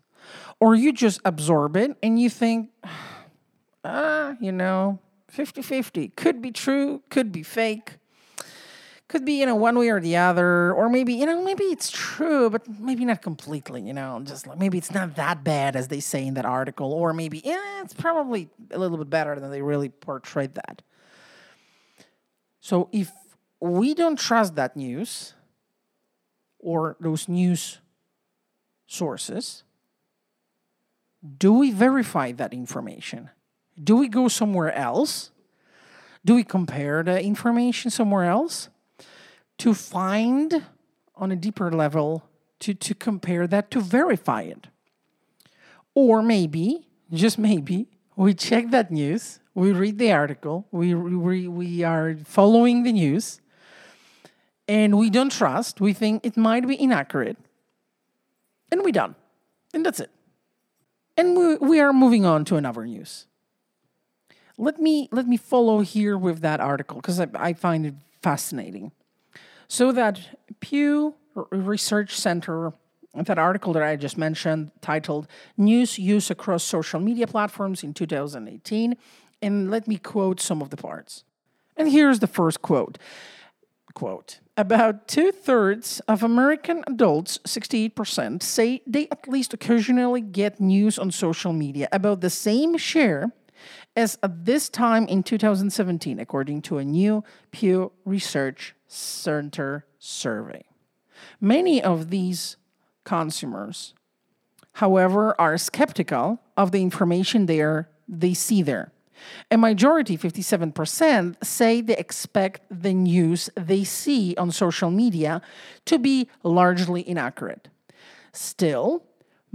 Or 0.58 0.74
you 0.74 0.92
just 0.92 1.20
absorb 1.24 1.76
it 1.76 1.96
and 2.02 2.20
you 2.20 2.28
think, 2.28 2.70
ah, 3.84 4.34
you 4.40 4.50
know, 4.50 4.98
50 5.28 5.62
50. 5.62 6.08
Could 6.08 6.42
be 6.42 6.50
true, 6.50 7.02
could 7.08 7.30
be 7.30 7.44
fake, 7.44 7.98
could 9.08 9.24
be, 9.24 9.40
you 9.40 9.46
know, 9.46 9.54
one 9.54 9.78
way 9.78 9.88
or 9.90 10.00
the 10.00 10.16
other. 10.16 10.72
Or 10.72 10.88
maybe, 10.88 11.14
you 11.14 11.26
know, 11.26 11.42
maybe 11.44 11.64
it's 11.64 11.90
true, 11.90 12.50
but 12.50 12.62
maybe 12.80 13.04
not 13.04 13.22
completely, 13.22 13.82
you 13.82 13.92
know, 13.92 14.20
just 14.24 14.46
like 14.46 14.58
maybe 14.58 14.78
it's 14.78 14.92
not 14.92 15.16
that 15.16 15.44
bad 15.44 15.76
as 15.76 15.88
they 15.88 16.00
say 16.00 16.26
in 16.26 16.34
that 16.34 16.46
article. 16.46 16.92
Or 16.92 17.12
maybe, 17.12 17.42
yeah, 17.44 17.82
it's 17.82 17.94
probably 17.94 18.48
a 18.70 18.78
little 18.78 18.96
bit 18.96 19.10
better 19.10 19.38
than 19.38 19.50
they 19.50 19.62
really 19.62 19.88
portrayed 19.88 20.54
that. 20.54 20.82
So 22.60 22.88
if 22.92 23.12
we 23.60 23.94
don't 23.94 24.18
trust 24.18 24.56
that 24.56 24.76
news 24.76 25.34
or 26.58 26.96
those 26.98 27.28
news 27.28 27.80
sources, 28.86 29.64
do 31.38 31.52
we 31.52 31.70
verify 31.70 32.32
that 32.32 32.52
information? 32.52 33.30
Do 33.82 33.96
we 33.96 34.08
go 34.08 34.28
somewhere 34.28 34.72
else? 34.72 35.30
Do 36.24 36.34
we 36.34 36.44
compare 36.44 37.02
the 37.02 37.22
information 37.22 37.90
somewhere 37.90 38.24
else 38.24 38.70
to 39.58 39.74
find 39.74 40.64
on 41.16 41.30
a 41.30 41.36
deeper 41.36 41.70
level 41.70 42.24
to, 42.60 42.74
to 42.74 42.94
compare 42.94 43.46
that 43.46 43.70
to 43.70 43.80
verify 43.80 44.42
it? 44.42 44.68
Or 45.94 46.22
maybe, 46.22 46.88
just 47.12 47.38
maybe, 47.38 47.88
we 48.16 48.34
check 48.34 48.70
that 48.70 48.90
news 48.90 49.40
we 49.54 49.70
read 49.70 49.98
the 49.98 50.12
article, 50.12 50.66
we, 50.72 50.94
we, 50.94 51.46
we 51.46 51.84
are 51.84 52.16
following 52.24 52.82
the 52.82 52.92
news, 52.92 53.40
and 54.66 54.98
we 54.98 55.10
don't 55.10 55.30
trust, 55.30 55.80
we 55.80 55.92
think 55.92 56.26
it 56.26 56.36
might 56.36 56.66
be 56.66 56.80
inaccurate, 56.80 57.36
and 58.70 58.82
we're 58.82 58.92
done. 58.92 59.14
And 59.72 59.86
that's 59.86 60.00
it. 60.00 60.10
And 61.16 61.36
we, 61.36 61.56
we 61.56 61.80
are 61.80 61.92
moving 61.92 62.24
on 62.24 62.44
to 62.46 62.56
another 62.56 62.84
news. 62.84 63.26
Let 64.58 64.80
me, 64.80 65.08
let 65.12 65.26
me 65.26 65.36
follow 65.36 65.80
here 65.80 66.18
with 66.18 66.40
that 66.40 66.60
article 66.60 66.96
because 66.96 67.20
I, 67.20 67.28
I 67.34 67.52
find 67.52 67.86
it 67.86 67.94
fascinating. 68.22 68.92
So, 69.74 69.90
that 69.90 70.20
Pew 70.60 71.16
Research 71.34 72.16
Center 72.16 72.74
that 73.12 73.38
article 73.38 73.72
that 73.72 73.82
I 73.82 73.96
just 73.96 74.16
mentioned, 74.16 74.70
titled 74.80 75.26
News 75.56 75.98
Use 75.98 76.30
Across 76.30 76.62
Social 76.62 77.00
Media 77.00 77.26
Platforms 77.26 77.82
in 77.82 77.92
2018, 77.92 78.94
and 79.42 79.72
let 79.72 79.88
me 79.88 79.96
quote 79.96 80.40
some 80.40 80.62
of 80.62 80.70
the 80.70 80.76
parts. 80.76 81.24
And 81.76 81.90
here's 81.90 82.20
the 82.20 82.28
first 82.28 82.62
quote. 82.62 82.98
Quote 83.94 84.38
About 84.56 85.08
two 85.08 85.32
thirds 85.32 85.98
of 86.06 86.22
American 86.22 86.84
adults, 86.86 87.38
68%, 87.38 88.44
say 88.44 88.80
they 88.86 89.08
at 89.10 89.26
least 89.26 89.52
occasionally 89.52 90.20
get 90.20 90.60
news 90.60 91.00
on 91.00 91.10
social 91.10 91.52
media, 91.52 91.88
about 91.90 92.20
the 92.20 92.30
same 92.30 92.76
share 92.76 93.32
as 93.96 94.18
at 94.22 94.44
this 94.44 94.68
time 94.68 95.06
in 95.06 95.22
2017, 95.22 96.18
according 96.18 96.62
to 96.62 96.78
a 96.78 96.84
new 96.84 97.22
Pew 97.52 97.92
Research 98.04 98.74
Center 98.86 99.86
survey. 99.98 100.64
Many 101.40 101.82
of 101.82 102.10
these 102.10 102.56
consumers, 103.04 103.94
however, 104.74 105.38
are 105.40 105.56
skeptical 105.58 106.40
of 106.56 106.72
the 106.72 106.82
information 106.82 107.46
they, 107.46 107.60
are, 107.60 107.88
they 108.08 108.34
see 108.34 108.62
there. 108.62 108.92
A 109.50 109.56
majority, 109.56 110.18
57%, 110.18 111.36
say 111.44 111.80
they 111.80 111.96
expect 111.96 112.62
the 112.70 112.92
news 112.92 113.48
they 113.56 113.84
see 113.84 114.34
on 114.36 114.50
social 114.50 114.90
media 114.90 115.40
to 115.84 115.98
be 115.98 116.28
largely 116.42 117.08
inaccurate. 117.08 117.68
Still, 118.32 119.04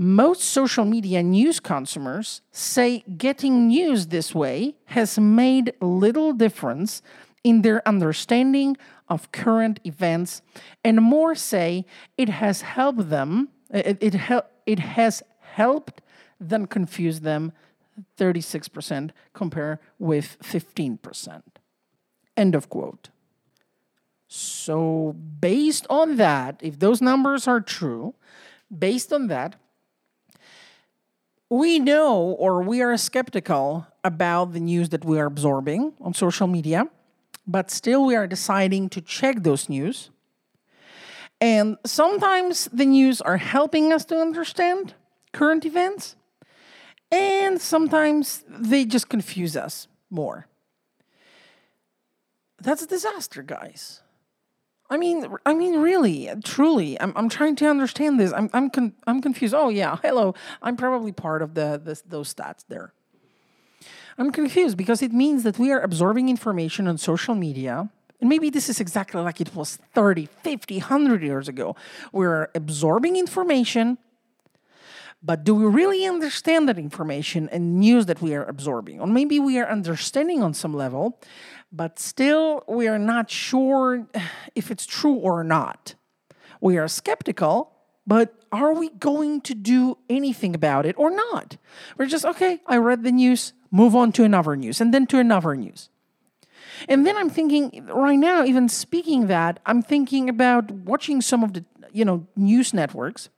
most 0.01 0.43
social 0.43 0.85
media 0.85 1.21
news 1.21 1.59
consumers 1.59 2.41
say 2.53 3.03
getting 3.17 3.67
news 3.67 4.07
this 4.07 4.33
way 4.33 4.73
has 4.85 5.19
made 5.19 5.73
little 5.81 6.31
difference 6.31 7.01
in 7.43 7.63
their 7.63 7.85
understanding 7.85 8.77
of 9.09 9.29
current 9.33 9.81
events, 9.83 10.41
and 10.85 11.01
more 11.01 11.35
say 11.35 11.85
it 12.17 12.29
has 12.29 12.61
helped 12.61 13.09
them, 13.09 13.49
it, 13.71 13.97
it, 13.99 14.15
it 14.65 14.79
has 14.79 15.21
helped 15.41 15.99
than 16.39 16.65
confuse 16.65 17.19
them 17.19 17.51
36% 18.17 19.11
compare 19.33 19.81
with 19.97 20.37
15%. 20.41 21.41
End 22.37 22.55
of 22.55 22.69
quote. 22.69 23.09
So, 24.29 25.17
based 25.41 25.85
on 25.89 26.15
that, 26.15 26.61
if 26.61 26.79
those 26.79 27.01
numbers 27.01 27.49
are 27.49 27.59
true, 27.59 28.13
based 28.77 29.11
on 29.11 29.27
that, 29.27 29.57
we 31.49 31.79
know 31.79 32.15
or 32.17 32.61
we 32.61 32.81
are 32.81 32.95
skeptical 32.97 33.87
about 34.03 34.53
the 34.53 34.59
news 34.59 34.89
that 34.89 35.03
we 35.03 35.19
are 35.19 35.25
absorbing 35.25 35.93
on 35.99 36.13
social 36.13 36.47
media, 36.47 36.87
but 37.47 37.71
still 37.71 38.05
we 38.05 38.15
are 38.15 38.27
deciding 38.27 38.89
to 38.89 39.01
check 39.01 39.37
those 39.41 39.67
news. 39.67 40.11
And 41.41 41.77
sometimes 41.85 42.65
the 42.71 42.85
news 42.85 43.21
are 43.21 43.37
helping 43.37 43.91
us 43.93 44.05
to 44.05 44.19
understand 44.19 44.93
current 45.31 45.65
events, 45.65 46.15
and 47.11 47.59
sometimes 47.59 48.43
they 48.47 48.85
just 48.85 49.09
confuse 49.09 49.55
us 49.55 49.87
more. 50.09 50.47
That's 52.61 52.81
a 52.81 52.87
disaster, 52.87 53.41
guys. 53.41 54.01
I 54.89 54.97
mean, 54.97 55.27
I 55.45 55.53
mean, 55.53 55.79
really, 55.81 56.29
truly, 56.43 56.99
I'm, 56.99 57.13
I'm 57.15 57.29
trying 57.29 57.55
to 57.57 57.67
understand 57.67 58.19
this. 58.19 58.33
I'm, 58.33 58.49
I'm, 58.53 58.69
con- 58.69 58.93
I'm 59.05 59.21
confused. 59.21 59.53
Oh 59.53 59.69
yeah, 59.69 59.97
hello. 60.01 60.33
I'm 60.61 60.75
probably 60.75 61.11
part 61.11 61.41
of 61.41 61.53
the, 61.53 61.79
the 61.83 62.01
those 62.07 62.33
stats 62.33 62.65
there. 62.67 62.93
I'm 64.17 64.31
confused 64.31 64.77
because 64.77 65.01
it 65.01 65.13
means 65.13 65.43
that 65.43 65.59
we 65.59 65.71
are 65.71 65.79
absorbing 65.79 66.27
information 66.27 66.87
on 66.87 66.97
social 66.97 67.35
media 67.35 67.89
and 68.19 68.27
maybe 68.27 68.49
this 68.49 68.67
is 68.67 68.81
exactly 68.81 69.21
like 69.21 69.39
it 69.39 69.55
was 69.55 69.77
30, 69.93 70.25
50, 70.25 70.77
100 70.79 71.23
years 71.23 71.47
ago. 71.47 71.77
We're 72.11 72.49
absorbing 72.53 73.15
information 73.15 73.97
but 75.21 75.43
do 75.43 75.53
we 75.53 75.65
really 75.65 76.05
understand 76.05 76.69
that 76.69 76.77
information 76.77 77.49
and 77.49 77.77
news 77.77 78.05
that 78.05 78.21
we 78.21 78.35
are 78.35 78.45
absorbing? 78.45 79.01
Or 79.01 79.07
maybe 79.07 79.39
we 79.39 79.59
are 79.59 79.67
understanding 79.67 80.41
on 80.41 80.53
some 80.53 80.73
level, 80.73 81.19
but 81.71 81.99
still 81.99 82.63
we 82.67 82.87
are 82.87 82.99
not 82.99 83.29
sure 83.29 84.07
if 84.55 84.71
it's 84.71 84.85
true 84.85 85.15
or 85.15 85.43
not. 85.43 85.95
We 86.61 86.77
are 86.77 86.87
skeptical, 86.87 87.71
but 88.05 88.33
are 88.51 88.73
we 88.73 88.89
going 88.89 89.41
to 89.41 89.53
do 89.53 89.97
anything 90.09 90.55
about 90.55 90.85
it 90.85 90.95
or 90.97 91.09
not? 91.09 91.57
We're 91.97 92.07
just, 92.07 92.25
okay, 92.25 92.59
I 92.65 92.77
read 92.77 93.03
the 93.03 93.11
news, 93.11 93.53
move 93.71 93.95
on 93.95 94.11
to 94.13 94.23
another 94.23 94.55
news, 94.55 94.81
and 94.81 94.93
then 94.93 95.05
to 95.07 95.19
another 95.19 95.55
news. 95.55 95.89
And 96.87 97.05
then 97.05 97.17
I'm 97.17 97.29
thinking 97.29 97.85
right 97.87 98.17
now, 98.17 98.43
even 98.43 98.69
speaking 98.69 99.27
that, 99.27 99.59
I'm 99.65 99.81
thinking 99.81 100.29
about 100.29 100.71
watching 100.71 101.21
some 101.21 101.43
of 101.43 101.53
the 101.53 101.65
you 101.91 102.05
know 102.05 102.27
news 102.35 102.73
networks 102.73 103.29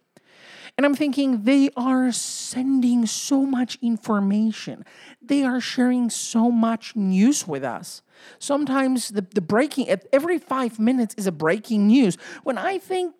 and 0.77 0.85
I'm 0.85 0.95
thinking 0.95 1.43
they 1.43 1.69
are 1.75 2.11
sending 2.11 3.05
so 3.05 3.45
much 3.45 3.77
information. 3.81 4.85
They 5.21 5.43
are 5.43 5.59
sharing 5.59 6.09
so 6.09 6.49
much 6.49 6.95
news 6.95 7.47
with 7.47 7.63
us. 7.63 8.01
Sometimes 8.39 9.09
the, 9.09 9.21
the 9.21 9.41
breaking, 9.41 9.89
every 10.11 10.37
five 10.37 10.79
minutes 10.79 11.15
is 11.17 11.27
a 11.27 11.31
breaking 11.31 11.87
news. 11.87 12.17
When 12.43 12.57
I 12.57 12.77
think, 12.77 13.15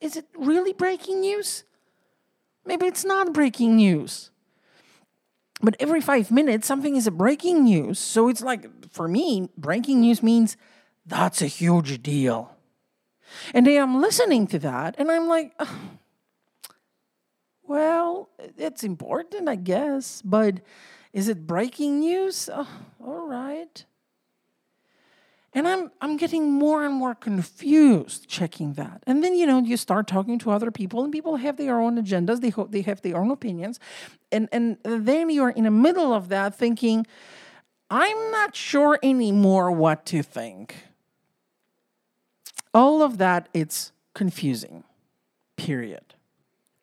is 0.00 0.16
it 0.16 0.26
really 0.36 0.72
breaking 0.72 1.20
news? 1.20 1.64
Maybe 2.64 2.86
it's 2.86 3.04
not 3.04 3.32
breaking 3.32 3.76
news. 3.76 4.30
But 5.62 5.76
every 5.78 6.00
five 6.00 6.30
minutes, 6.30 6.66
something 6.66 6.96
is 6.96 7.06
a 7.06 7.10
breaking 7.10 7.64
news. 7.64 7.98
So 7.98 8.28
it's 8.28 8.40
like, 8.40 8.90
for 8.92 9.06
me, 9.08 9.50
breaking 9.56 10.00
news 10.00 10.22
means 10.22 10.56
that's 11.04 11.42
a 11.42 11.46
huge 11.46 12.02
deal. 12.02 12.56
And 13.54 13.68
I'm 13.68 14.00
listening 14.00 14.46
to 14.48 14.58
that 14.60 14.94
and 14.98 15.10
I'm 15.10 15.28
like, 15.28 15.52
well, 17.70 18.28
it's 18.58 18.82
important, 18.82 19.48
I 19.48 19.54
guess, 19.54 20.22
but 20.24 20.58
is 21.12 21.28
it 21.28 21.46
breaking 21.46 22.00
news? 22.00 22.50
Oh, 22.52 22.68
all 23.00 23.28
right. 23.28 23.84
And 25.52 25.68
I'm 25.68 25.92
I'm 26.00 26.16
getting 26.16 26.50
more 26.50 26.84
and 26.84 26.92
more 26.92 27.14
confused 27.14 28.28
checking 28.28 28.72
that. 28.72 29.04
And 29.06 29.22
then 29.22 29.36
you 29.36 29.46
know 29.46 29.60
you 29.60 29.76
start 29.76 30.08
talking 30.08 30.36
to 30.40 30.50
other 30.50 30.72
people, 30.72 31.04
and 31.04 31.12
people 31.12 31.36
have 31.36 31.58
their 31.58 31.80
own 31.80 31.96
agendas. 31.96 32.40
They 32.40 32.50
ho- 32.50 32.68
they 32.68 32.82
have 32.82 33.02
their 33.02 33.16
own 33.16 33.30
opinions, 33.30 33.78
and 34.32 34.48
and 34.50 34.76
then 34.82 35.30
you're 35.30 35.50
in 35.50 35.64
the 35.64 35.70
middle 35.70 36.12
of 36.12 36.28
that 36.28 36.56
thinking, 36.56 37.06
I'm 37.88 38.32
not 38.32 38.56
sure 38.56 38.98
anymore 39.00 39.70
what 39.70 40.06
to 40.06 40.24
think. 40.24 40.74
All 42.74 43.00
of 43.00 43.18
that 43.18 43.48
it's 43.54 43.92
confusing. 44.12 44.82
Period 45.56 46.14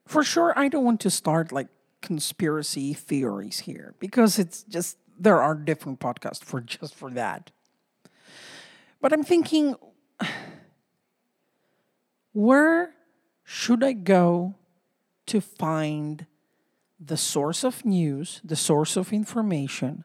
for 0.08 0.24
sure, 0.24 0.54
I 0.58 0.68
don't 0.70 0.86
want 0.86 1.02
to 1.02 1.10
start 1.10 1.52
like 1.52 1.68
conspiracy 2.02 2.94
theories 2.94 3.60
here 3.60 3.94
because 4.00 4.40
it's 4.40 4.64
just 4.64 4.98
there 5.20 5.42
are 5.42 5.56
different 5.56 6.00
podcasts 6.00 6.44
for 6.44 6.62
just 6.62 6.96
for 6.96 7.12
that. 7.12 7.52
But 9.02 9.14
I'm 9.14 9.24
thinking, 9.24 9.76
where 12.34 12.94
should 13.44 13.84
I 13.84 13.94
go 13.94 14.56
to 15.28 15.42
find 15.42 16.26
the 17.00 17.18
source 17.18 17.64
of 17.64 17.86
news, 17.86 18.42
the 18.44 18.56
source 18.56 18.98
of 18.98 19.14
information 19.14 20.04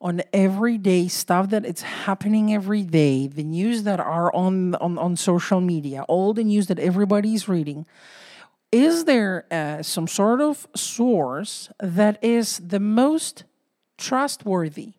on 0.00 0.22
everyday 0.32 1.08
stuff 1.08 1.50
that 1.50 1.64
it's 1.64 1.82
happening 1.82 2.54
every 2.54 2.82
day, 2.82 3.26
the 3.26 3.42
news 3.42 3.82
that 3.82 3.98
are 3.98 4.34
on, 4.34 4.74
on, 4.76 4.96
on 4.98 5.16
social 5.16 5.60
media, 5.60 6.02
all 6.02 6.32
the 6.32 6.44
news 6.44 6.68
that 6.68 6.78
everybody's 6.78 7.48
reading, 7.48 7.84
is 8.70 9.04
there 9.04 9.46
uh, 9.50 9.82
some 9.82 10.06
sort 10.06 10.40
of 10.40 10.66
source 10.74 11.70
that 11.80 12.22
is 12.22 12.58
the 12.58 12.80
most 12.80 13.44
trustworthy? 13.96 14.94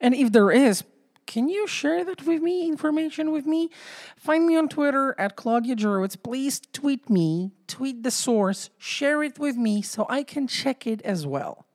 And 0.00 0.14
if 0.14 0.32
there 0.32 0.50
is, 0.50 0.84
can 1.26 1.48
you 1.48 1.66
share 1.66 2.04
that 2.04 2.24
with 2.24 2.42
me, 2.42 2.68
information 2.68 3.32
with 3.32 3.46
me? 3.46 3.70
Find 4.16 4.46
me 4.46 4.56
on 4.56 4.68
Twitter 4.68 5.14
at 5.18 5.36
Claudia 5.36 5.74
Jurowitz. 5.74 6.16
Please 6.20 6.60
tweet 6.72 7.10
me, 7.10 7.52
tweet 7.66 8.02
the 8.02 8.10
source, 8.10 8.70
share 8.78 9.22
it 9.22 9.38
with 9.38 9.56
me 9.56 9.82
so 9.82 10.06
I 10.08 10.22
can 10.22 10.46
check 10.46 10.86
it 10.86 11.02
as 11.02 11.26
well. 11.26 11.66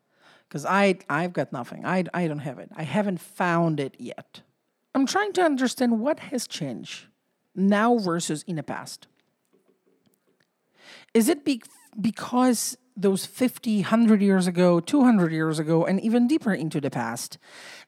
Because 0.48 0.66
I, 0.66 1.00
I've 1.10 1.34
got 1.34 1.54
nothing. 1.54 1.86
I, 1.86 2.06
I 2.14 2.28
don't 2.28 2.40
have 2.40 2.60
it. 2.60 2.70
I 2.76 2.84
haven't 2.84 3.20
found 3.20 3.80
it 3.80 3.96
yet. 4.00 4.42
I'm 4.94 5.06
trying 5.06 5.34
to 5.34 5.42
understand 5.42 6.00
what 6.00 6.20
has 6.20 6.48
changed 6.48 7.06
now 7.56 7.98
versus 7.98 8.44
in 8.44 8.58
the 8.58 8.64
past. 8.64 9.08
Is 11.14 11.28
it 11.30 11.44
be- 11.44 11.64
because 12.00 12.78
those 12.96 13.26
50, 13.26 13.78
100 13.78 14.22
years 14.22 14.48
ago, 14.48 14.80
200 14.80 15.32
years 15.32 15.60
ago, 15.60 15.86
and 15.86 16.00
even 16.02 16.28
deeper 16.28 16.54
into 16.54 16.82
the 16.82 16.90
past, 16.90 17.38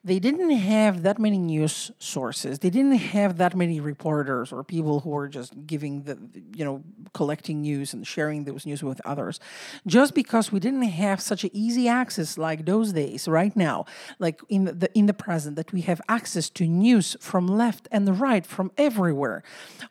they 0.02 0.18
didn't 0.18 0.50
have 0.50 1.02
that 1.02 1.18
many 1.18 1.38
news 1.38 1.90
sources. 1.98 2.58
They 2.58 2.70
didn't 2.70 2.96
have 2.96 3.38
that 3.38 3.56
many 3.56 3.80
reporters 3.80 4.52
or 4.52 4.62
people 4.62 5.00
who 5.00 5.10
were 5.10 5.28
just 5.28 5.66
giving 5.66 6.02
the, 6.02 6.18
you 6.54 6.64
know, 6.64 6.82
collecting 7.14 7.62
news 7.62 7.94
and 7.94 8.06
sharing 8.06 8.44
those 8.44 8.66
news 8.66 8.82
with 8.82 9.00
others. 9.06 9.40
Just 9.86 10.14
because 10.14 10.52
we 10.52 10.60
didn't 10.60 10.82
have 10.82 11.20
such 11.20 11.44
easy 11.52 11.88
access 11.88 12.36
like 12.36 12.66
those 12.66 12.92
days, 12.92 13.26
right 13.26 13.56
now, 13.56 13.86
like 14.18 14.40
in 14.48 14.64
the 14.64 14.90
in 14.94 15.06
the 15.06 15.14
present, 15.14 15.56
that 15.56 15.72
we 15.72 15.80
have 15.82 16.00
access 16.08 16.50
to 16.50 16.66
news 16.66 17.16
from 17.20 17.46
left 17.46 17.88
and 17.90 18.20
right, 18.20 18.44
from 18.44 18.72
everywhere, 18.76 19.42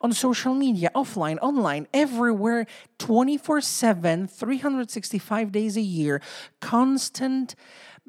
on 0.02 0.14
social 0.14 0.54
media, 0.54 0.92
offline, 0.96 1.40
online, 1.42 1.88
everywhere, 1.94 2.68
24 3.00 3.62
7, 3.62 4.28
365 5.04 5.52
days 5.52 5.78
a 5.78 5.82
year, 5.82 6.22
constant, 6.60 7.56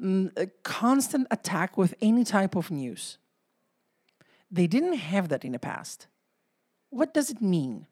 mm, 0.01 0.29
constant 0.63 1.27
attack 1.31 1.77
with 1.77 1.93
any 2.01 2.23
type 2.23 2.55
of 2.55 2.71
news. 2.71 3.17
They 4.51 4.67
didn't 4.67 4.93
have 4.93 5.29
that 5.29 5.43
in 5.43 5.51
the 5.51 5.59
past. 5.59 6.07
What 6.89 7.13
does 7.13 7.29
it 7.29 7.41
mean? 7.41 7.87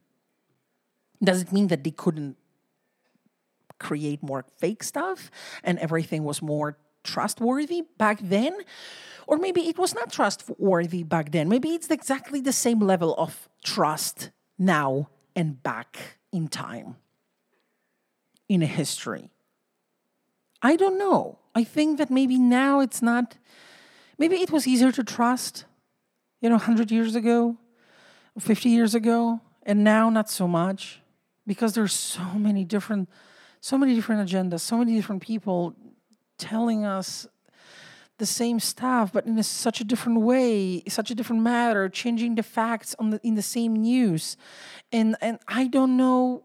Does 1.21 1.41
it 1.41 1.51
mean 1.51 1.67
that 1.67 1.83
they 1.83 1.91
couldn't 1.91 2.37
create 3.79 4.23
more 4.23 4.45
fake 4.57 4.83
stuff 4.83 5.29
and 5.63 5.77
everything 5.79 6.23
was 6.23 6.41
more 6.41 6.77
trustworthy 7.03 7.83
back 7.97 8.19
then? 8.21 8.57
Or 9.27 9.37
maybe 9.37 9.61
it 9.67 9.77
was 9.77 9.93
not 9.93 10.11
trustworthy 10.11 11.03
back 11.03 11.31
then. 11.31 11.49
Maybe 11.49 11.69
it's 11.69 11.89
exactly 11.89 12.41
the 12.41 12.53
same 12.53 12.79
level 12.79 13.13
of 13.17 13.49
trust 13.63 14.31
now 14.57 15.09
and 15.35 15.61
back 15.63 16.17
in 16.31 16.47
time, 16.47 16.95
in 18.53 18.61
history? 18.61 19.29
I 20.61 20.75
don't 20.75 20.97
know. 20.97 21.39
I 21.55 21.63
think 21.63 21.97
that 21.97 22.09
maybe 22.09 22.37
now 22.39 22.79
it's 22.79 23.01
not, 23.01 23.37
maybe 24.17 24.37
it 24.37 24.51
was 24.51 24.67
easier 24.67 24.91
to 24.91 25.03
trust, 25.03 25.65
you 26.41 26.49
know, 26.49 26.55
100 26.55 26.91
years 26.91 27.15
ago, 27.15 27.57
50 28.39 28.69
years 28.69 28.95
ago, 28.95 29.41
and 29.65 29.83
now 29.83 30.09
not 30.09 30.29
so 30.29 30.47
much 30.47 31.01
because 31.45 31.73
there's 31.73 31.93
so 31.93 32.23
many 32.35 32.63
different 32.63 33.09
so 33.59 33.77
many 33.77 33.95
different 33.95 34.27
agendas 34.27 34.61
so 34.61 34.77
many 34.77 34.95
different 34.95 35.21
people 35.21 35.75
telling 36.37 36.85
us 36.85 37.27
the 38.17 38.25
same 38.25 38.59
stuff 38.59 39.11
but 39.11 39.25
in 39.25 39.37
a, 39.37 39.43
such 39.43 39.81
a 39.81 39.83
different 39.83 40.21
way 40.21 40.83
such 40.87 41.11
a 41.11 41.15
different 41.15 41.41
matter 41.41 41.89
changing 41.89 42.35
the 42.35 42.43
facts 42.43 42.95
on 42.99 43.09
the, 43.11 43.19
in 43.23 43.35
the 43.35 43.41
same 43.41 43.75
news 43.75 44.37
and 44.91 45.15
and 45.21 45.39
i 45.47 45.67
don't 45.67 45.95
know 45.97 46.43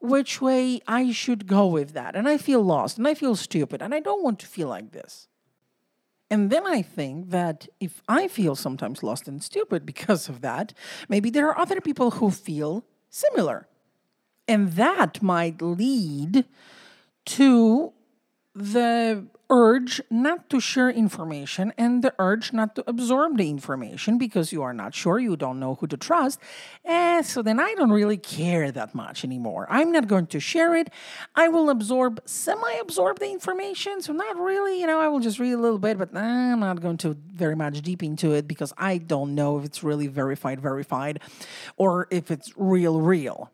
which 0.00 0.40
way 0.40 0.80
i 0.86 1.10
should 1.12 1.46
go 1.46 1.66
with 1.66 1.92
that 1.92 2.16
and 2.16 2.28
i 2.28 2.36
feel 2.36 2.62
lost 2.62 2.98
and 2.98 3.06
i 3.06 3.14
feel 3.14 3.36
stupid 3.36 3.82
and 3.82 3.94
i 3.94 4.00
don't 4.00 4.22
want 4.22 4.38
to 4.38 4.46
feel 4.46 4.68
like 4.68 4.92
this 4.92 5.28
and 6.30 6.48
then 6.48 6.64
I 6.64 6.80
think 6.80 7.30
that 7.30 7.66
if 7.80 8.02
I 8.08 8.28
feel 8.28 8.54
sometimes 8.54 9.02
lost 9.02 9.26
and 9.26 9.42
stupid 9.42 9.84
because 9.84 10.28
of 10.28 10.42
that, 10.42 10.72
maybe 11.08 11.28
there 11.28 11.48
are 11.48 11.58
other 11.58 11.80
people 11.80 12.12
who 12.12 12.30
feel 12.30 12.84
similar. 13.10 13.66
And 14.46 14.72
that 14.74 15.20
might 15.22 15.60
lead 15.60 16.44
to 17.26 17.92
the 18.54 19.26
urge 19.50 20.00
not 20.08 20.48
to 20.48 20.60
share 20.60 20.88
information 20.88 21.72
and 21.76 22.02
the 22.02 22.14
urge 22.18 22.52
not 22.52 22.76
to 22.76 22.84
absorb 22.86 23.36
the 23.36 23.50
information 23.50 24.16
because 24.16 24.52
you 24.52 24.62
are 24.62 24.72
not 24.72 24.94
sure, 24.94 25.18
you 25.18 25.36
don't 25.36 25.58
know 25.58 25.74
who 25.74 25.86
to 25.88 25.96
trust. 25.96 26.38
And 26.84 27.26
so 27.26 27.42
then 27.42 27.58
I 27.58 27.74
don't 27.74 27.90
really 27.90 28.16
care 28.16 28.70
that 28.70 28.94
much 28.94 29.24
anymore. 29.24 29.66
I'm 29.68 29.90
not 29.90 30.06
going 30.06 30.28
to 30.28 30.40
share 30.40 30.74
it. 30.76 30.88
I 31.34 31.48
will 31.48 31.68
absorb, 31.68 32.22
semi 32.24 32.72
absorb 32.80 33.18
the 33.18 33.30
information. 33.30 34.00
So, 34.00 34.12
not 34.12 34.36
really, 34.38 34.80
you 34.80 34.86
know, 34.86 35.00
I 35.00 35.08
will 35.08 35.20
just 35.20 35.38
read 35.38 35.52
a 35.52 35.58
little 35.58 35.78
bit, 35.78 35.98
but 35.98 36.16
I'm 36.16 36.60
not 36.60 36.80
going 36.80 36.96
to 36.98 37.16
very 37.32 37.56
much 37.56 37.82
deep 37.82 38.02
into 38.02 38.32
it 38.32 38.46
because 38.46 38.72
I 38.78 38.98
don't 38.98 39.34
know 39.34 39.58
if 39.58 39.64
it's 39.64 39.82
really 39.82 40.06
verified, 40.06 40.60
verified, 40.60 41.20
or 41.76 42.06
if 42.10 42.30
it's 42.30 42.52
real, 42.56 43.00
real. 43.00 43.50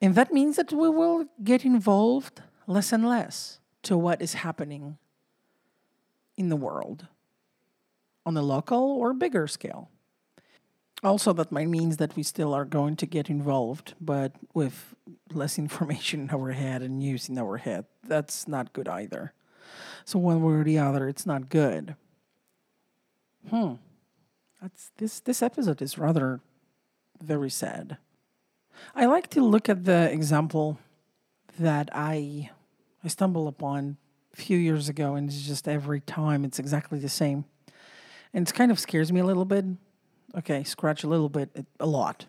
And 0.00 0.14
that 0.14 0.32
means 0.32 0.56
that 0.56 0.72
we 0.72 0.88
will 0.88 1.26
get 1.42 1.64
involved 1.64 2.40
less 2.66 2.92
and 2.92 3.06
less 3.06 3.59
to 3.82 3.96
what 3.96 4.20
is 4.20 4.34
happening 4.34 4.98
in 6.36 6.48
the 6.48 6.56
world 6.56 7.06
on 8.26 8.36
a 8.36 8.42
local 8.42 8.78
or 8.78 9.12
bigger 9.12 9.46
scale. 9.46 9.90
Also, 11.02 11.32
that 11.32 11.50
might 11.50 11.68
means 11.68 11.96
that 11.96 12.14
we 12.14 12.22
still 12.22 12.52
are 12.52 12.66
going 12.66 12.94
to 12.96 13.06
get 13.06 13.30
involved, 13.30 13.94
but 14.00 14.32
with 14.52 14.94
less 15.32 15.58
information 15.64 16.20
in 16.20 16.30
our 16.30 16.52
head 16.52 16.82
and 16.82 16.98
news 16.98 17.28
in 17.28 17.38
our 17.38 17.56
head. 17.56 17.86
That's 18.06 18.46
not 18.46 18.72
good 18.72 18.88
either. 18.88 19.32
So 20.04 20.18
one 20.18 20.42
way 20.42 20.54
or 20.54 20.64
the 20.64 20.78
other, 20.78 21.08
it's 21.08 21.26
not 21.26 21.48
good. 21.48 21.94
Hmm. 23.48 23.74
That's 24.60 24.90
this 24.98 25.20
this 25.20 25.42
episode 25.42 25.80
is 25.80 25.96
rather 25.96 26.40
very 27.22 27.48
sad. 27.48 27.96
I 28.94 29.06
like 29.06 29.28
to 29.30 29.40
look 29.40 29.68
at 29.68 29.84
the 29.84 30.10
example 30.12 30.78
that 31.58 31.88
I 31.92 32.50
I 33.02 33.08
stumbled 33.08 33.48
upon 33.48 33.96
a 34.32 34.36
few 34.36 34.58
years 34.58 34.88
ago, 34.88 35.14
and 35.14 35.28
it's 35.28 35.42
just 35.42 35.66
every 35.66 36.00
time 36.00 36.44
it's 36.44 36.58
exactly 36.58 36.98
the 36.98 37.08
same. 37.08 37.44
And 38.32 38.46
it 38.46 38.54
kind 38.54 38.70
of 38.70 38.78
scares 38.78 39.12
me 39.12 39.20
a 39.20 39.24
little 39.24 39.44
bit. 39.44 39.64
Okay, 40.36 40.62
scratch 40.64 41.02
a 41.02 41.08
little 41.08 41.28
bit, 41.28 41.66
a 41.80 41.86
lot. 41.86 42.26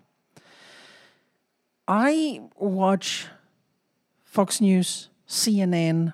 I 1.88 2.42
watch 2.56 3.28
Fox 4.24 4.62
News, 4.62 5.10
CNN, 5.28 6.14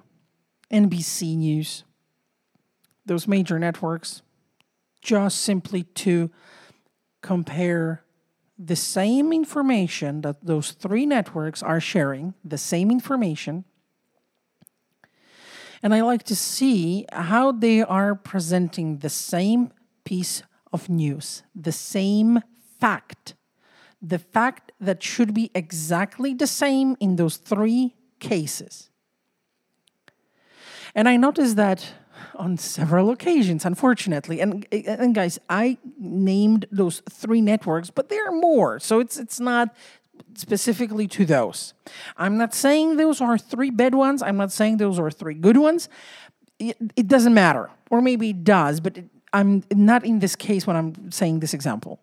NBC 0.71 1.37
News, 1.37 1.83
those 3.05 3.27
major 3.27 3.57
networks, 3.59 4.21
just 5.01 5.39
simply 5.41 5.83
to 5.83 6.29
compare 7.21 8.03
the 8.59 8.75
same 8.75 9.31
information 9.31 10.21
that 10.21 10.43
those 10.43 10.71
three 10.71 11.05
networks 11.05 11.61
are 11.61 11.79
sharing, 11.79 12.33
the 12.43 12.57
same 12.57 12.89
information 12.89 13.63
and 15.83 15.93
I 15.93 16.01
like 16.01 16.23
to 16.23 16.35
see 16.35 17.05
how 17.11 17.51
they 17.51 17.81
are 17.81 18.15
presenting 18.15 18.99
the 18.99 19.09
same 19.09 19.71
piece 20.03 20.43
of 20.73 20.89
news, 20.89 21.43
the 21.55 21.71
same 21.71 22.41
fact, 22.79 23.35
the 24.01 24.19
fact 24.19 24.71
that 24.79 25.01
should 25.01 25.33
be 25.33 25.51
exactly 25.53 26.33
the 26.33 26.47
same 26.47 26.95
in 26.99 27.15
those 27.15 27.37
three 27.37 27.95
cases. 28.19 28.89
And 30.95 31.07
I 31.07 31.17
noticed 31.17 31.55
that 31.57 31.93
on 32.35 32.57
several 32.57 33.09
occasions, 33.11 33.65
unfortunately. 33.65 34.39
And, 34.39 34.65
and 34.71 35.13
guys, 35.13 35.39
I 35.49 35.77
named 35.99 36.65
those 36.71 37.01
three 37.09 37.41
networks, 37.41 37.89
but 37.89 38.09
there 38.09 38.27
are 38.27 38.31
more. 38.31 38.79
So 38.79 38.99
it's 38.99 39.17
it's 39.17 39.39
not 39.39 39.75
specifically 40.37 41.07
to 41.07 41.25
those. 41.25 41.73
I'm 42.15 42.37
not 42.37 42.53
saying 42.53 42.97
those 42.97 43.21
are 43.21 43.37
three 43.37 43.71
bad 43.71 43.95
ones. 43.95 44.21
I'm 44.21 44.37
not 44.37 44.51
saying 44.51 44.77
those 44.77 44.99
are 44.99 45.09
three 45.11 45.33
good 45.33 45.57
ones. 45.57 45.89
It, 46.59 46.77
it 46.95 47.07
doesn't 47.07 47.33
matter. 47.33 47.69
Or 47.89 48.01
maybe 48.01 48.29
it 48.29 48.43
does, 48.43 48.79
but 48.79 48.97
it, 48.97 49.05
I'm 49.33 49.63
not 49.71 50.05
in 50.05 50.19
this 50.19 50.35
case 50.35 50.65
when 50.67 50.75
I'm 50.75 51.11
saying 51.11 51.39
this 51.39 51.53
example. 51.53 51.99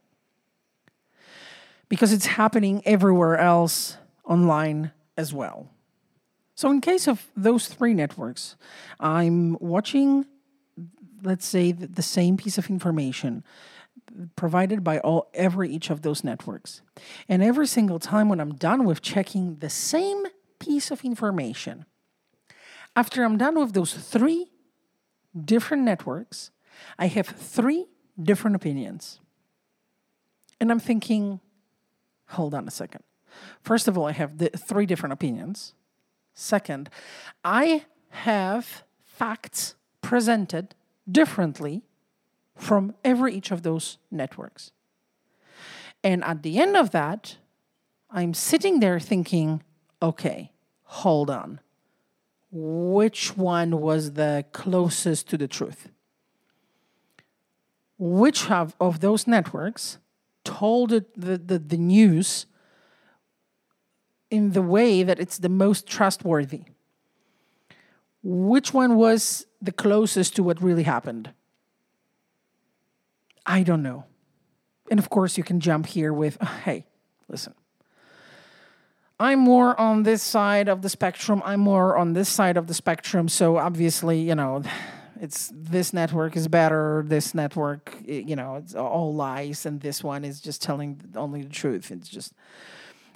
Because 1.89 2.13
it's 2.13 2.27
happening 2.27 2.83
everywhere 2.85 3.39
else 3.39 3.97
online 4.25 4.91
as 5.17 5.33
well. 5.33 5.69
So, 6.57 6.71
in 6.71 6.81
case 6.81 7.09
of 7.09 7.27
those 7.37 7.67
three 7.67 7.95
networks, 7.95 8.57
I'm 9.01 9.57
watching, 9.61 10.25
let's 11.23 11.47
say, 11.47 11.73
the 11.73 12.03
same 12.03 12.37
piece 12.37 12.59
of 12.59 12.71
information 12.71 13.43
provided 14.37 14.85
by 14.85 14.99
all 15.01 15.31
every 15.35 15.71
each 15.71 15.91
of 15.91 16.03
those 16.03 16.25
networks. 16.25 16.83
And 17.29 17.43
every 17.43 17.67
single 17.67 17.99
time 17.99 18.29
when 18.29 18.41
I'm 18.41 18.55
done 18.55 18.85
with 18.85 19.03
checking 19.03 19.57
the 19.57 19.71
same 19.71 20.25
piece 20.59 20.91
of 20.91 21.05
information, 21.05 21.87
after 22.97 23.25
I'm 23.25 23.37
done 23.37 23.59
with 23.59 23.73
those 23.73 23.95
three 23.95 24.53
different 25.39 25.83
networks, 25.83 26.51
I 26.99 27.07
have 27.07 27.27
three 27.27 27.87
different 28.21 28.57
opinions. 28.57 29.21
And 30.61 30.71
I'm 30.71 30.81
thinking, 30.81 31.41
hold 32.29 32.55
on 32.55 32.69
a 32.69 32.71
second. 32.71 33.03
First 33.63 33.89
of 33.89 33.99
all, 33.99 34.07
I 34.07 34.13
have 34.13 34.39
the 34.39 34.51
three 34.51 34.87
different 34.87 35.13
opinions. 35.13 35.75
Second, 36.35 36.89
I 37.45 37.85
have 38.11 38.85
facts 39.03 39.75
presented 40.03 40.75
differently 41.11 41.83
from 42.57 42.95
every 43.05 43.35
each 43.35 43.51
of 43.51 43.63
those 43.63 43.99
networks. 44.11 44.71
And 46.03 46.23
at 46.25 46.43
the 46.43 46.59
end 46.59 46.77
of 46.77 46.91
that, 46.91 47.37
I'm 48.11 48.35
sitting 48.35 48.81
there 48.81 49.01
thinking, 49.01 49.63
okay, 50.03 50.53
hold 50.83 51.31
on. 51.31 51.61
Which 52.53 53.37
one 53.37 53.81
was 53.81 54.13
the 54.13 54.45
closest 54.53 55.29
to 55.31 55.39
the 55.39 55.49
truth? 55.49 55.89
Which 57.99 58.51
of, 58.51 58.77
of 58.81 59.01
those 59.01 59.27
networks 59.27 59.99
told 60.45 60.91
the, 60.91 61.05
the, 61.17 61.59
the 61.59 61.79
news 61.79 62.47
in 64.31 64.53
the 64.53 64.63
way 64.63 65.03
that 65.03 65.19
it's 65.19 65.39
the 65.39 65.49
most 65.49 65.87
trustworthy? 65.87 66.65
Which 68.23 68.73
one 68.73 68.97
was 68.97 69.47
the 69.61 69.73
closest 69.73 70.37
to 70.37 70.43
what 70.43 70.63
really 70.63 70.85
happened? 70.85 71.33
I 73.47 73.63
don't 73.63 73.83
know. 73.83 74.05
And 74.91 74.99
of 74.99 75.11
course, 75.11 75.37
you 75.39 75.45
can 75.45 75.61
jump 75.61 75.87
here 75.87 76.13
with, 76.13 76.41
hey, 76.65 76.87
listen, 77.29 77.55
I'm 79.19 79.39
more 79.39 79.79
on 79.81 80.03
this 80.03 80.23
side 80.23 80.69
of 80.69 80.83
the 80.83 80.89
spectrum. 80.89 81.41
I'm 81.45 81.61
more 81.61 81.97
on 81.97 82.13
this 82.15 82.29
side 82.29 82.57
of 82.57 82.67
the 82.67 82.75
spectrum. 82.75 83.29
So 83.29 83.57
obviously, 83.57 84.21
you 84.21 84.35
know, 84.35 84.63
it's 85.21 85.53
this 85.55 85.93
network 85.93 86.37
is 86.37 86.49
better. 86.49 87.05
This 87.07 87.35
network, 87.35 87.97
you 88.05 88.37
know, 88.37 88.57
it's 88.57 88.75
all 88.75 89.15
lies, 89.15 89.65
and 89.67 89.81
this 89.81 90.03
one 90.03 90.25
is 90.25 90.41
just 90.41 90.61
telling 90.61 91.01
only 91.15 91.43
the 91.43 91.49
truth. 91.49 91.91
It's 91.91 92.09
just, 92.09 92.35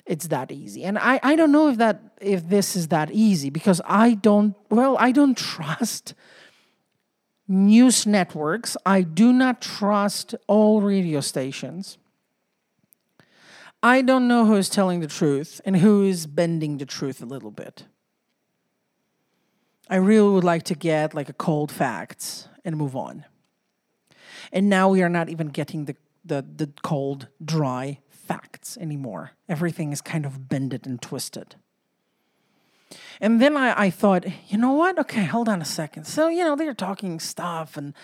it's 0.07 0.29
that 0.29 0.53
easy. 0.53 0.85
And 0.85 0.99
I, 0.99 1.21
I 1.23 1.37
don't 1.37 1.53
know 1.53 1.69
if 1.69 1.79
that 1.79 2.01
if 2.21 2.49
this 2.49 2.77
is 2.77 2.88
that 2.88 3.11
easy 3.11 3.51
because 3.51 3.81
I 3.85 4.14
don't. 4.14 4.55
Well, 4.71 4.97
I 4.99 5.12
don't 5.12 5.37
trust 5.57 6.14
news 7.48 8.06
networks. 8.06 8.76
I 8.84 9.02
do 9.02 9.32
not 9.32 9.61
trust 9.62 10.34
all 10.46 10.80
radio 10.82 11.20
stations. 11.20 11.98
I 13.82 14.02
don't 14.02 14.28
know 14.28 14.44
who 14.44 14.56
is 14.56 14.68
telling 14.68 15.00
the 15.00 15.06
truth 15.06 15.61
and 15.64 15.76
who 15.76 16.04
is 16.04 16.26
bending 16.26 16.78
the 16.78 16.87
truth 16.87 17.22
a 17.22 17.26
little 17.26 17.50
bit. 17.50 17.87
I 19.88 19.96
really 19.96 20.30
would 20.30 20.44
like 20.44 20.64
to 20.64 20.74
get 20.74 21.14
like 21.14 21.28
a 21.28 21.32
cold 21.32 21.72
facts 21.72 22.48
and 22.64 22.76
move 22.76 22.94
on. 22.94 23.24
And 24.52 24.68
now 24.68 24.88
we 24.88 25.02
are 25.02 25.08
not 25.08 25.28
even 25.28 25.48
getting 25.48 25.87
the, 25.87 25.96
the, 26.24 26.44
the 26.56 26.70
cold, 26.82 27.28
dry 27.42 28.00
facts 28.11 28.76
anymore. 28.78 29.32
Everything 29.48 29.92
is 29.92 30.02
kind 30.02 30.26
of 30.26 30.48
bended 30.48 30.87
and 30.87 31.00
twisted. 31.00 31.56
And 33.20 33.40
then 33.40 33.57
I, 33.57 33.83
I 33.83 33.90
thought, 33.90 34.24
you 34.48 34.59
know 34.59 34.72
what? 34.72 34.98
Okay, 34.98 35.24
hold 35.24 35.48
on 35.48 35.61
a 35.61 35.64
second. 35.64 36.05
So, 36.05 36.29
you 36.29 36.42
know, 36.42 36.57
they're 36.57 36.74
talking 36.74 37.20
stuff, 37.20 37.77
and 37.77 37.94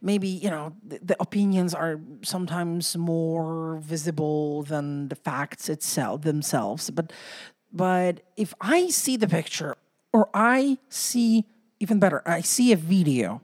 maybe, 0.00 0.28
you 0.28 0.50
know, 0.50 0.74
the, 0.84 0.98
the 1.02 1.16
opinions 1.20 1.74
are 1.74 2.00
sometimes 2.22 2.96
more 2.96 3.78
visible 3.82 4.62
than 4.64 5.08
the 5.08 5.14
facts 5.14 5.68
itself 5.68 6.22
themselves. 6.22 6.90
But 6.90 7.12
but 7.72 8.20
if 8.36 8.52
I 8.60 8.88
see 8.88 9.16
the 9.16 9.28
picture 9.28 9.76
or 10.12 10.28
I 10.34 10.78
see 10.88 11.46
even 11.80 11.98
better, 11.98 12.22
I 12.26 12.42
see 12.42 12.72
a 12.72 12.76
video, 12.76 13.40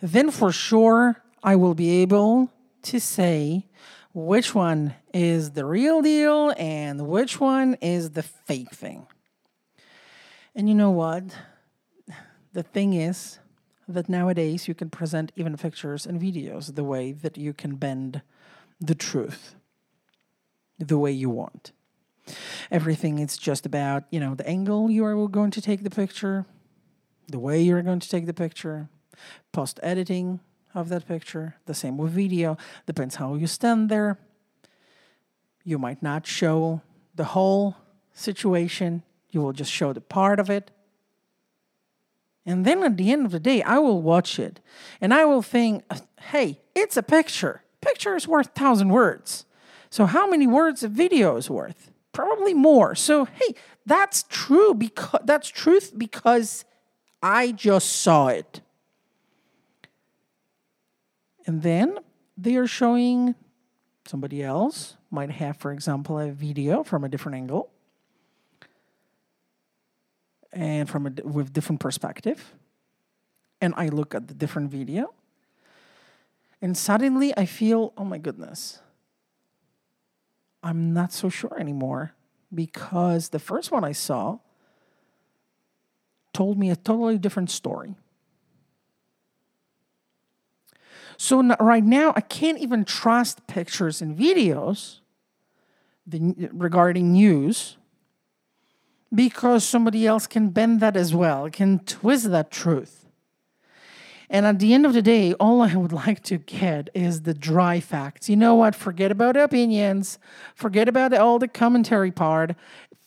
then 0.00 0.30
for 0.30 0.50
sure 0.50 1.22
I 1.42 1.56
will 1.56 1.74
be 1.74 2.02
able 2.02 2.50
to 2.82 3.00
say 3.00 3.66
which 4.12 4.54
one 4.54 4.94
is 5.14 5.52
the 5.52 5.64
real 5.64 6.02
deal 6.02 6.52
and 6.58 7.06
which 7.06 7.38
one 7.38 7.74
is 7.80 8.10
the 8.10 8.22
fake 8.22 8.72
thing. 8.72 9.06
And 10.54 10.68
you 10.68 10.74
know 10.74 10.90
what? 10.90 11.24
The 12.52 12.62
thing 12.62 12.94
is 12.94 13.38
that 13.86 14.08
nowadays 14.08 14.68
you 14.68 14.74
can 14.74 14.90
present 14.90 15.32
even 15.36 15.56
pictures 15.56 16.06
and 16.06 16.20
videos 16.20 16.74
the 16.74 16.84
way 16.84 17.12
that 17.12 17.36
you 17.36 17.52
can 17.52 17.76
bend 17.76 18.22
the 18.80 18.94
truth 18.94 19.54
the 20.80 20.98
way 20.98 21.12
you 21.12 21.30
want. 21.30 21.72
Everything 22.70 23.18
is 23.18 23.36
just 23.36 23.66
about, 23.66 24.04
you 24.10 24.18
know, 24.18 24.34
the 24.34 24.46
angle 24.48 24.90
you 24.90 25.04
are 25.04 25.28
going 25.28 25.50
to 25.50 25.60
take 25.60 25.82
the 25.82 25.90
picture, 25.90 26.46
the 27.28 27.38
way 27.38 27.60
you're 27.60 27.82
going 27.82 28.00
to 28.00 28.08
take 28.08 28.26
the 28.26 28.34
picture, 28.34 28.88
post 29.52 29.78
editing 29.82 30.40
of 30.74 30.88
that 30.88 31.06
picture, 31.06 31.56
the 31.66 31.74
same 31.74 31.98
with 31.98 32.12
video, 32.12 32.56
depends 32.86 33.16
how 33.16 33.34
you 33.34 33.46
stand 33.46 33.88
there. 33.88 34.18
You 35.64 35.78
might 35.78 36.02
not 36.02 36.26
show 36.26 36.80
the 37.14 37.24
whole 37.24 37.76
situation 38.12 39.02
you 39.30 39.40
will 39.40 39.52
just 39.52 39.70
show 39.70 39.92
the 39.92 40.00
part 40.00 40.40
of 40.40 40.50
it. 40.50 40.70
And 42.46 42.64
then 42.64 42.82
at 42.82 42.96
the 42.96 43.12
end 43.12 43.26
of 43.26 43.32
the 43.32 43.40
day, 43.40 43.62
I 43.62 43.78
will 43.78 44.02
watch 44.02 44.38
it 44.38 44.60
and 45.00 45.12
I 45.12 45.24
will 45.24 45.42
think, 45.42 45.84
hey, 46.20 46.60
it's 46.74 46.96
a 46.96 47.02
picture. 47.02 47.62
Picture 47.80 48.16
is 48.16 48.26
worth 48.26 48.48
thousand 48.54 48.88
words. 48.88 49.44
So 49.90 50.06
how 50.06 50.28
many 50.28 50.46
words 50.46 50.82
a 50.82 50.88
video 50.88 51.36
is 51.36 51.50
worth? 51.50 51.90
Probably 52.12 52.54
more. 52.54 52.94
So 52.94 53.26
hey, 53.26 53.54
that's 53.86 54.24
true 54.24 54.74
because 54.74 55.20
that's 55.24 55.48
truth 55.48 55.92
because 55.96 56.64
I 57.22 57.52
just 57.52 57.90
saw 57.90 58.28
it. 58.28 58.62
And 61.46 61.62
then 61.62 61.98
they 62.36 62.56
are 62.56 62.66
showing 62.66 63.34
somebody 64.06 64.42
else 64.42 64.96
might 65.10 65.30
have, 65.30 65.56
for 65.56 65.72
example, 65.72 66.18
a 66.18 66.30
video 66.30 66.82
from 66.82 67.04
a 67.04 67.08
different 67.08 67.36
angle 67.36 67.70
and 70.52 70.88
from 70.88 71.06
a 71.06 71.12
with 71.24 71.52
different 71.52 71.80
perspective 71.80 72.54
and 73.60 73.74
i 73.76 73.86
look 73.86 74.14
at 74.14 74.28
the 74.28 74.34
different 74.34 74.70
video 74.70 75.14
and 76.60 76.76
suddenly 76.76 77.32
i 77.36 77.46
feel 77.46 77.92
oh 77.96 78.04
my 78.04 78.18
goodness 78.18 78.80
i'm 80.62 80.92
not 80.92 81.12
so 81.12 81.28
sure 81.28 81.58
anymore 81.58 82.12
because 82.52 83.28
the 83.28 83.38
first 83.38 83.70
one 83.70 83.84
i 83.84 83.92
saw 83.92 84.38
told 86.32 86.58
me 86.58 86.70
a 86.70 86.76
totally 86.76 87.18
different 87.18 87.50
story. 87.50 87.94
So 91.16 91.42
right 91.60 91.84
now 91.84 92.14
i 92.16 92.22
can't 92.22 92.58
even 92.58 92.84
trust 92.84 93.46
pictures 93.46 94.00
and 94.00 94.16
videos 94.16 95.00
the, 96.06 96.48
regarding 96.52 97.12
news 97.12 97.76
because 99.14 99.64
somebody 99.64 100.06
else 100.06 100.26
can 100.26 100.50
bend 100.50 100.80
that 100.80 100.96
as 100.96 101.14
well, 101.14 101.50
can 101.50 101.80
twist 101.80 102.30
that 102.30 102.50
truth. 102.50 103.06
And 104.32 104.46
at 104.46 104.60
the 104.60 104.72
end 104.72 104.86
of 104.86 104.92
the 104.92 105.02
day, 105.02 105.34
all 105.34 105.60
I 105.60 105.74
would 105.74 105.92
like 106.06 106.22
to 106.24 106.38
get 106.38 106.88
is 106.94 107.22
the 107.22 107.34
dry 107.34 107.80
facts. 107.80 108.28
You 108.28 108.36
know 108.36 108.54
what? 108.54 108.74
Forget 108.74 109.10
about 109.10 109.36
opinions. 109.36 110.18
Forget 110.54 110.88
about 110.88 111.12
all 111.12 111.38
the 111.38 111.48
commentary 111.48 112.12
part. 112.12 112.54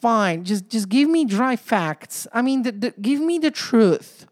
Fine, 0.02 0.44
just 0.44 0.68
just 0.68 0.90
give 0.90 1.10
me 1.10 1.24
dry 1.24 1.56
facts. 1.56 2.28
I 2.34 2.42
mean, 2.42 2.64
the, 2.64 2.74
the, 2.74 2.94
give 3.02 3.22
me 3.22 3.40
the 3.40 3.52
truth. 3.52 4.28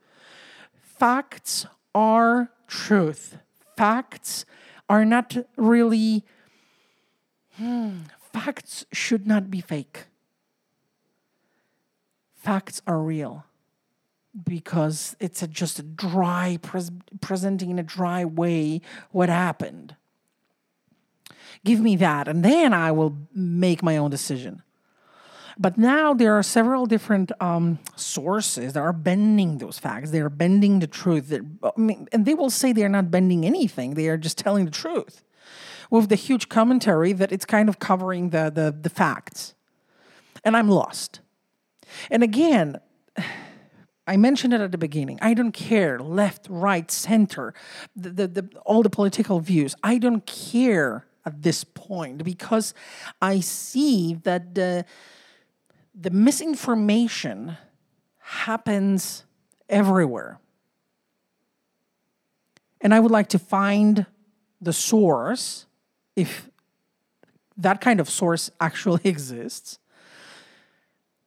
Facts 0.81 1.65
are 1.95 2.51
truth. 2.67 3.37
Facts 3.77 4.43
are 4.89 5.05
not 5.05 5.37
really. 5.55 6.25
Hmm, 7.55 7.99
facts 8.33 8.85
should 8.91 9.25
not 9.25 9.49
be 9.49 9.61
fake 9.61 10.07
facts 12.41 12.81
are 12.87 12.99
real 12.99 13.45
because 14.43 15.15
it's 15.19 15.43
a, 15.43 15.47
just 15.47 15.77
a 15.79 15.83
dry 15.83 16.57
pres- 16.61 16.91
presenting 17.19 17.69
in 17.69 17.79
a 17.79 17.83
dry 17.83 18.25
way 18.25 18.81
what 19.11 19.29
happened. 19.29 19.95
Give 21.63 21.79
me 21.79 21.95
that 21.97 22.27
and 22.27 22.43
then 22.43 22.73
i 22.73 22.91
will 22.91 23.15
make 23.33 23.83
my 23.83 23.97
own 23.97 24.09
decision. 24.09 24.63
But 25.59 25.77
now 25.77 26.13
there 26.13 26.33
are 26.33 26.41
several 26.41 26.87
different 26.87 27.31
um, 27.39 27.77
sources 27.95 28.73
that 28.73 28.79
are 28.79 28.93
bending 28.93 29.59
those 29.59 29.77
facts. 29.77 30.09
They 30.09 30.21
are 30.21 30.29
bending 30.29 30.79
the 30.79 30.87
truth. 30.87 31.31
I 31.63 31.69
mean, 31.77 32.07
and 32.11 32.25
they 32.25 32.33
will 32.33 32.49
say 32.49 32.71
they 32.71 32.85
are 32.85 32.89
not 32.89 33.11
bending 33.11 33.45
anything. 33.45 33.93
They 33.93 34.07
are 34.07 34.17
just 34.17 34.37
telling 34.37 34.65
the 34.65 34.71
truth 34.71 35.23
with 35.91 36.09
the 36.09 36.15
huge 36.15 36.49
commentary 36.49 37.13
that 37.13 37.31
it's 37.31 37.45
kind 37.45 37.69
of 37.69 37.77
covering 37.77 38.29
the, 38.29 38.49
the, 38.49 38.75
the 38.81 38.89
facts. 38.89 39.53
And 40.43 40.57
i'm 40.57 40.69
lost 40.69 41.19
and 42.09 42.23
again, 42.23 42.79
I 44.07 44.17
mentioned 44.17 44.53
it 44.53 44.61
at 44.61 44.71
the 44.71 44.77
beginning. 44.77 45.19
I 45.21 45.33
don't 45.33 45.51
care 45.51 45.99
left, 45.99 46.47
right, 46.49 46.89
center, 46.89 47.53
the, 47.95 48.09
the, 48.09 48.27
the, 48.27 48.49
all 48.65 48.83
the 48.83 48.89
political 48.89 49.39
views. 49.39 49.75
I 49.83 49.97
don't 49.97 50.25
care 50.25 51.05
at 51.25 51.43
this 51.43 51.63
point 51.63 52.23
because 52.23 52.73
I 53.21 53.39
see 53.39 54.15
that 54.23 54.55
the, 54.55 54.85
the 55.93 56.09
misinformation 56.09 57.57
happens 58.17 59.23
everywhere. 59.69 60.39
And 62.81 62.93
I 62.93 62.99
would 62.99 63.11
like 63.11 63.29
to 63.29 63.39
find 63.39 64.07
the 64.59 64.73
source, 64.73 65.67
if 66.15 66.49
that 67.55 67.81
kind 67.81 67.99
of 67.99 68.09
source 68.09 68.49
actually 68.59 69.01
exists, 69.03 69.79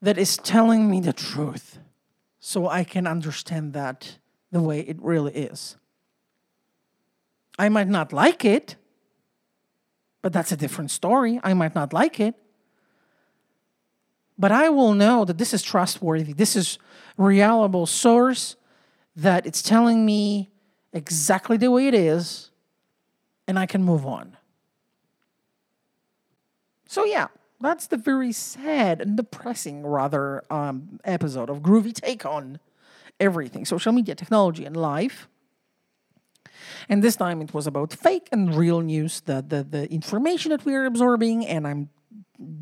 that 0.04 0.18
is 0.18 0.36
telling 0.36 0.90
me 0.90 1.00
the 1.00 1.14
truth 1.14 1.78
so 2.38 2.68
I 2.68 2.84
can 2.84 3.06
understand 3.06 3.72
that 3.72 4.18
the 4.52 4.60
way 4.60 4.80
it 4.80 5.00
really 5.00 5.32
is. 5.32 5.76
I 7.58 7.70
might 7.70 7.88
not 7.88 8.12
like 8.12 8.44
it, 8.44 8.76
but 10.20 10.32
that's 10.32 10.52
a 10.52 10.56
different 10.56 10.90
story. 10.90 11.40
I 11.42 11.54
might 11.54 11.74
not 11.74 11.94
like 11.94 12.20
it. 12.20 12.34
But 14.38 14.52
I 14.52 14.68
will 14.68 14.92
know 14.92 15.24
that 15.24 15.38
this 15.38 15.54
is 15.54 15.62
trustworthy. 15.62 16.34
This 16.34 16.54
is 16.54 16.78
reliable 17.16 17.86
source 17.86 18.56
that 19.16 19.46
it's 19.46 19.62
telling 19.62 20.04
me 20.04 20.50
exactly 20.92 21.56
the 21.56 21.70
way 21.70 21.86
it 21.86 21.94
is 21.94 22.50
and 23.48 23.58
I 23.58 23.64
can 23.64 23.82
move 23.82 24.04
on. 24.04 24.36
So 26.88 27.04
yeah, 27.04 27.28
that's 27.64 27.86
the 27.86 27.96
very 27.96 28.32
sad 28.32 29.00
and 29.00 29.16
depressing 29.16 29.86
rather 29.86 30.42
um, 30.50 31.00
episode 31.04 31.50
of 31.50 31.60
Groovy 31.60 31.92
Take 31.92 32.24
on 32.24 32.58
everything, 33.20 33.64
social 33.64 33.92
media, 33.92 34.14
technology 34.14 34.64
and 34.64 34.76
life. 34.76 35.28
And 36.88 37.02
this 37.02 37.16
time 37.16 37.40
it 37.40 37.54
was 37.54 37.66
about 37.66 37.92
fake 37.92 38.28
and 38.32 38.54
real 38.54 38.80
news, 38.80 39.20
the 39.22 39.44
the, 39.46 39.62
the 39.62 39.92
information 39.92 40.50
that 40.50 40.64
we 40.64 40.74
are 40.74 40.84
absorbing, 40.84 41.46
and 41.46 41.66
I'm 41.66 41.90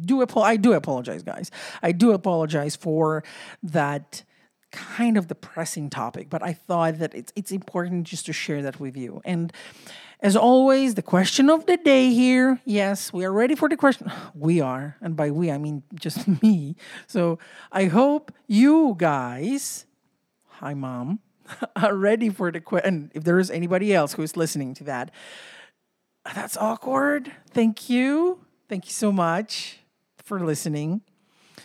do 0.05 0.25
I 0.37 0.57
do 0.57 0.73
apologize, 0.73 1.23
guys. 1.23 1.51
I 1.83 1.93
do 1.93 2.13
apologize 2.13 2.77
for 2.77 3.25
that 3.63 4.25
kind 4.71 5.17
of 5.17 5.29
depressing 5.29 5.91
topic, 5.91 6.29
but 6.31 6.43
I 6.43 6.53
thought 6.53 6.99
that 6.99 7.15
it's 7.15 7.33
it's 7.37 7.53
important 7.53 8.07
just 8.07 8.27
to 8.27 8.33
share 8.33 8.63
that 8.63 8.81
with 8.81 8.97
you. 8.97 9.21
And 9.25 9.53
as 10.23 10.37
always, 10.37 10.95
the 10.95 11.03
question 11.03 11.51
of 11.51 11.67
the 11.67 11.77
day 11.77 12.11
here. 12.15 12.61
Yes, 12.65 13.13
we 13.13 13.25
are 13.25 13.33
ready 13.33 13.57
for 13.57 13.69
the 13.69 13.77
question. 13.77 14.11
We 14.35 14.61
are, 14.61 14.97
and 15.01 15.17
by 15.17 15.31
we 15.31 15.51
I 15.51 15.59
mean 15.59 15.83
just 15.95 16.27
me. 16.43 16.77
So 17.07 17.39
I 17.71 17.87
hope 17.87 18.33
you 18.47 18.95
guys, 18.97 19.85
hi 20.63 20.75
mom, 20.75 21.19
are 21.77 21.95
ready 21.95 22.31
for 22.31 22.53
the 22.53 22.61
question. 22.61 23.11
If 23.15 23.25
there 23.25 23.39
is 23.39 23.51
anybody 23.51 23.93
else 23.93 24.15
who 24.15 24.23
is 24.23 24.37
listening 24.37 24.75
to 24.75 24.85
that, 24.85 25.11
that's 26.35 26.57
awkward. 26.57 27.33
Thank 27.51 27.91
you. 27.91 28.39
Thank 28.69 28.87
you 28.87 28.93
so 28.93 29.11
much 29.11 29.79
for 30.23 30.39
listening. 30.39 31.03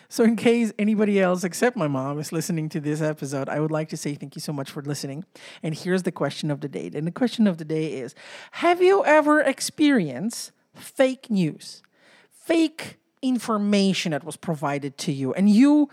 So, 0.10 0.24
in 0.24 0.36
case 0.36 0.72
anybody 0.80 1.20
else 1.20 1.44
except 1.44 1.76
my 1.78 1.88
mom 1.88 2.20
is 2.20 2.32
listening 2.32 2.70
to 2.70 2.80
this 2.80 3.02
episode, 3.02 3.50
I 3.50 3.60
would 3.60 3.72
like 3.72 3.90
to 3.90 3.98
say 3.98 4.16
thank 4.16 4.36
you 4.36 4.42
so 4.42 4.54
much 4.54 4.72
for 4.72 4.82
listening. 4.82 5.26
And 5.62 5.76
here's 5.76 6.04
the 6.04 6.12
question 6.12 6.50
of 6.52 6.62
the 6.62 6.68
day. 6.68 6.90
And 6.94 7.06
the 7.06 7.12
question 7.12 7.48
of 7.48 7.58
the 7.58 7.66
day 7.66 7.94
is 7.94 8.16
Have 8.52 8.82
you 8.82 9.04
ever 9.06 9.42
experienced 9.42 10.52
fake 10.74 11.30
news, 11.30 11.84
fake 12.32 12.98
information 13.22 14.12
that 14.12 14.24
was 14.24 14.38
provided 14.38 14.98
to 15.00 15.12
you, 15.12 15.34
and 15.34 15.50
you 15.50 15.90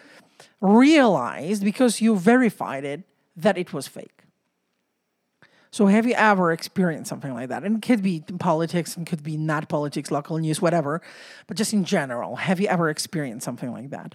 realized 0.60 1.64
because 1.64 2.00
you 2.00 2.16
verified 2.16 2.84
it 2.84 3.02
that 3.36 3.58
it 3.58 3.72
was 3.72 3.88
fake? 3.88 4.13
So, 5.74 5.86
have 5.86 6.06
you 6.06 6.14
ever 6.14 6.52
experienced 6.52 7.08
something 7.08 7.34
like 7.34 7.48
that? 7.48 7.64
And 7.64 7.78
it 7.78 7.82
could 7.82 8.00
be 8.00 8.20
politics 8.38 8.96
and 8.96 9.04
could 9.04 9.24
be 9.24 9.36
not 9.36 9.68
politics, 9.68 10.12
local 10.12 10.38
news, 10.38 10.62
whatever, 10.62 11.02
but 11.48 11.56
just 11.56 11.72
in 11.72 11.84
general, 11.84 12.36
have 12.36 12.60
you 12.60 12.68
ever 12.68 12.90
experienced 12.90 13.44
something 13.44 13.72
like 13.72 13.90
that? 13.90 14.14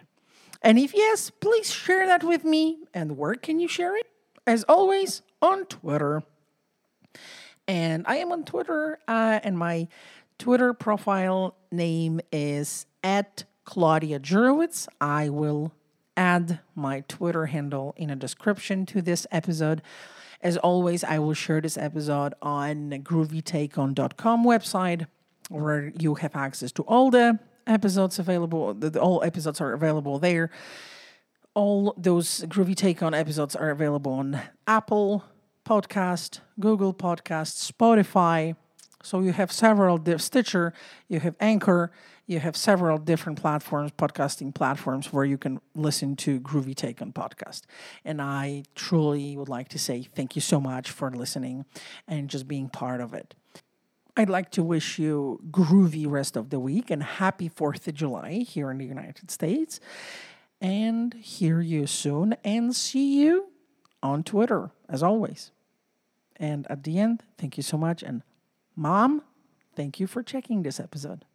And 0.62 0.80
if 0.80 0.94
yes, 0.96 1.30
please 1.30 1.70
share 1.70 2.08
that 2.08 2.24
with 2.24 2.46
me. 2.46 2.78
And 2.94 3.18
where 3.18 3.36
can 3.36 3.60
you 3.60 3.68
share 3.68 3.94
it? 3.98 4.08
As 4.48 4.64
always, 4.70 5.22
on 5.42 5.66
Twitter. 5.66 6.24
And 7.68 8.06
I 8.08 8.16
am 8.20 8.32
on 8.32 8.46
Twitter, 8.46 8.98
uh, 9.06 9.42
and 9.44 9.58
my 9.58 9.90
Twitter 10.38 10.74
profile 10.74 11.58
name 11.74 12.22
is 12.32 12.86
at 13.04 13.44
Claudia 13.66 14.22
Jurowitz. 14.22 14.88
I 15.02 15.28
will 15.28 15.74
add 16.16 16.60
my 16.74 17.02
Twitter 17.10 17.48
handle 17.48 17.94
in 17.98 18.10
a 18.10 18.16
description 18.16 18.86
to 18.86 19.02
this 19.02 19.28
episode. 19.30 19.82
As 20.42 20.58
always, 20.58 21.04
I 21.04 21.20
will 21.20 21.34
share 21.34 21.60
this 21.60 21.78
episode 21.78 22.34
on 22.42 22.92
groovytakeon.com 22.92 24.46
website 24.46 25.06
where 25.50 25.92
you 26.00 26.16
have 26.16 26.36
access 26.36 26.72
to 26.74 26.84
all 26.84 27.12
the 27.12 27.40
episodes 27.68 28.20
available. 28.20 28.74
The, 28.74 28.90
the, 28.90 29.02
all 29.02 29.24
episodes 29.24 29.60
are 29.60 29.74
available 29.74 30.18
there. 30.18 30.50
All 31.56 31.94
those 31.98 32.42
Groovy 32.46 32.76
Take 32.76 33.04
On 33.04 33.14
episodes 33.14 33.56
are 33.56 33.70
available 33.70 34.14
on 34.14 34.40
Apple 34.66 35.26
Podcast, 35.66 36.40
Google 36.60 36.94
Podcast, 36.94 37.70
Spotify. 37.70 38.56
So 39.04 39.20
you 39.20 39.34
have 39.34 39.52
several 39.52 40.02
Stitcher, 40.18 40.74
you 41.08 41.20
have 41.20 41.36
Anchor, 41.40 41.92
you 42.30 42.40
have 42.40 42.56
several 42.56 43.00
different 43.00 43.42
platforms, 43.42 43.92
podcasting 43.98 44.54
platforms, 44.54 45.12
where 45.12 45.26
you 45.26 45.36
can 45.36 45.60
listen 45.74 46.16
to 46.18 46.40
Groovy 46.40 46.76
Take 46.76 47.02
on 47.02 47.12
podcast. 47.12 47.64
And 48.06 48.22
I 48.22 48.66
truly 48.76 49.36
would 49.36 49.50
like 49.50 49.68
to 49.70 49.80
say 49.80 50.04
thank 50.04 50.36
you 50.36 50.42
so 50.42 50.62
much 50.62 50.92
for 50.92 51.10
listening 51.10 51.66
and 52.08 52.30
just 52.30 52.48
being 52.48 52.70
part 52.70 53.02
of 53.02 53.16
it. 53.16 53.34
I'd 54.16 54.30
like 54.30 54.52
to 54.52 54.62
wish 54.62 55.00
you 55.00 55.40
groovy 55.50 56.08
rest 56.08 56.38
of 56.38 56.52
the 56.52 56.60
week 56.60 56.92
and 56.92 57.02
happy 57.02 57.50
4th 57.50 57.88
of 57.88 57.96
July 57.96 58.46
here 58.48 58.70
in 58.70 58.78
the 58.78 58.86
United 58.86 59.32
States. 59.32 59.80
And 60.62 61.16
hear 61.16 61.62
you 61.62 61.88
soon 61.88 62.36
and 62.44 62.76
see 62.76 63.22
you 63.22 63.48
on 64.04 64.22
Twitter 64.22 64.70
as 64.88 65.02
always. 65.02 65.50
And 66.36 66.70
at 66.70 66.84
the 66.84 67.00
end, 67.00 67.24
thank 67.40 67.58
you 67.58 67.64
so 67.64 67.76
much. 67.76 68.04
And 68.04 68.22
mom, 68.76 69.24
thank 69.76 70.00
you 70.00 70.06
for 70.06 70.22
checking 70.22 70.62
this 70.62 70.80
episode. 70.80 71.26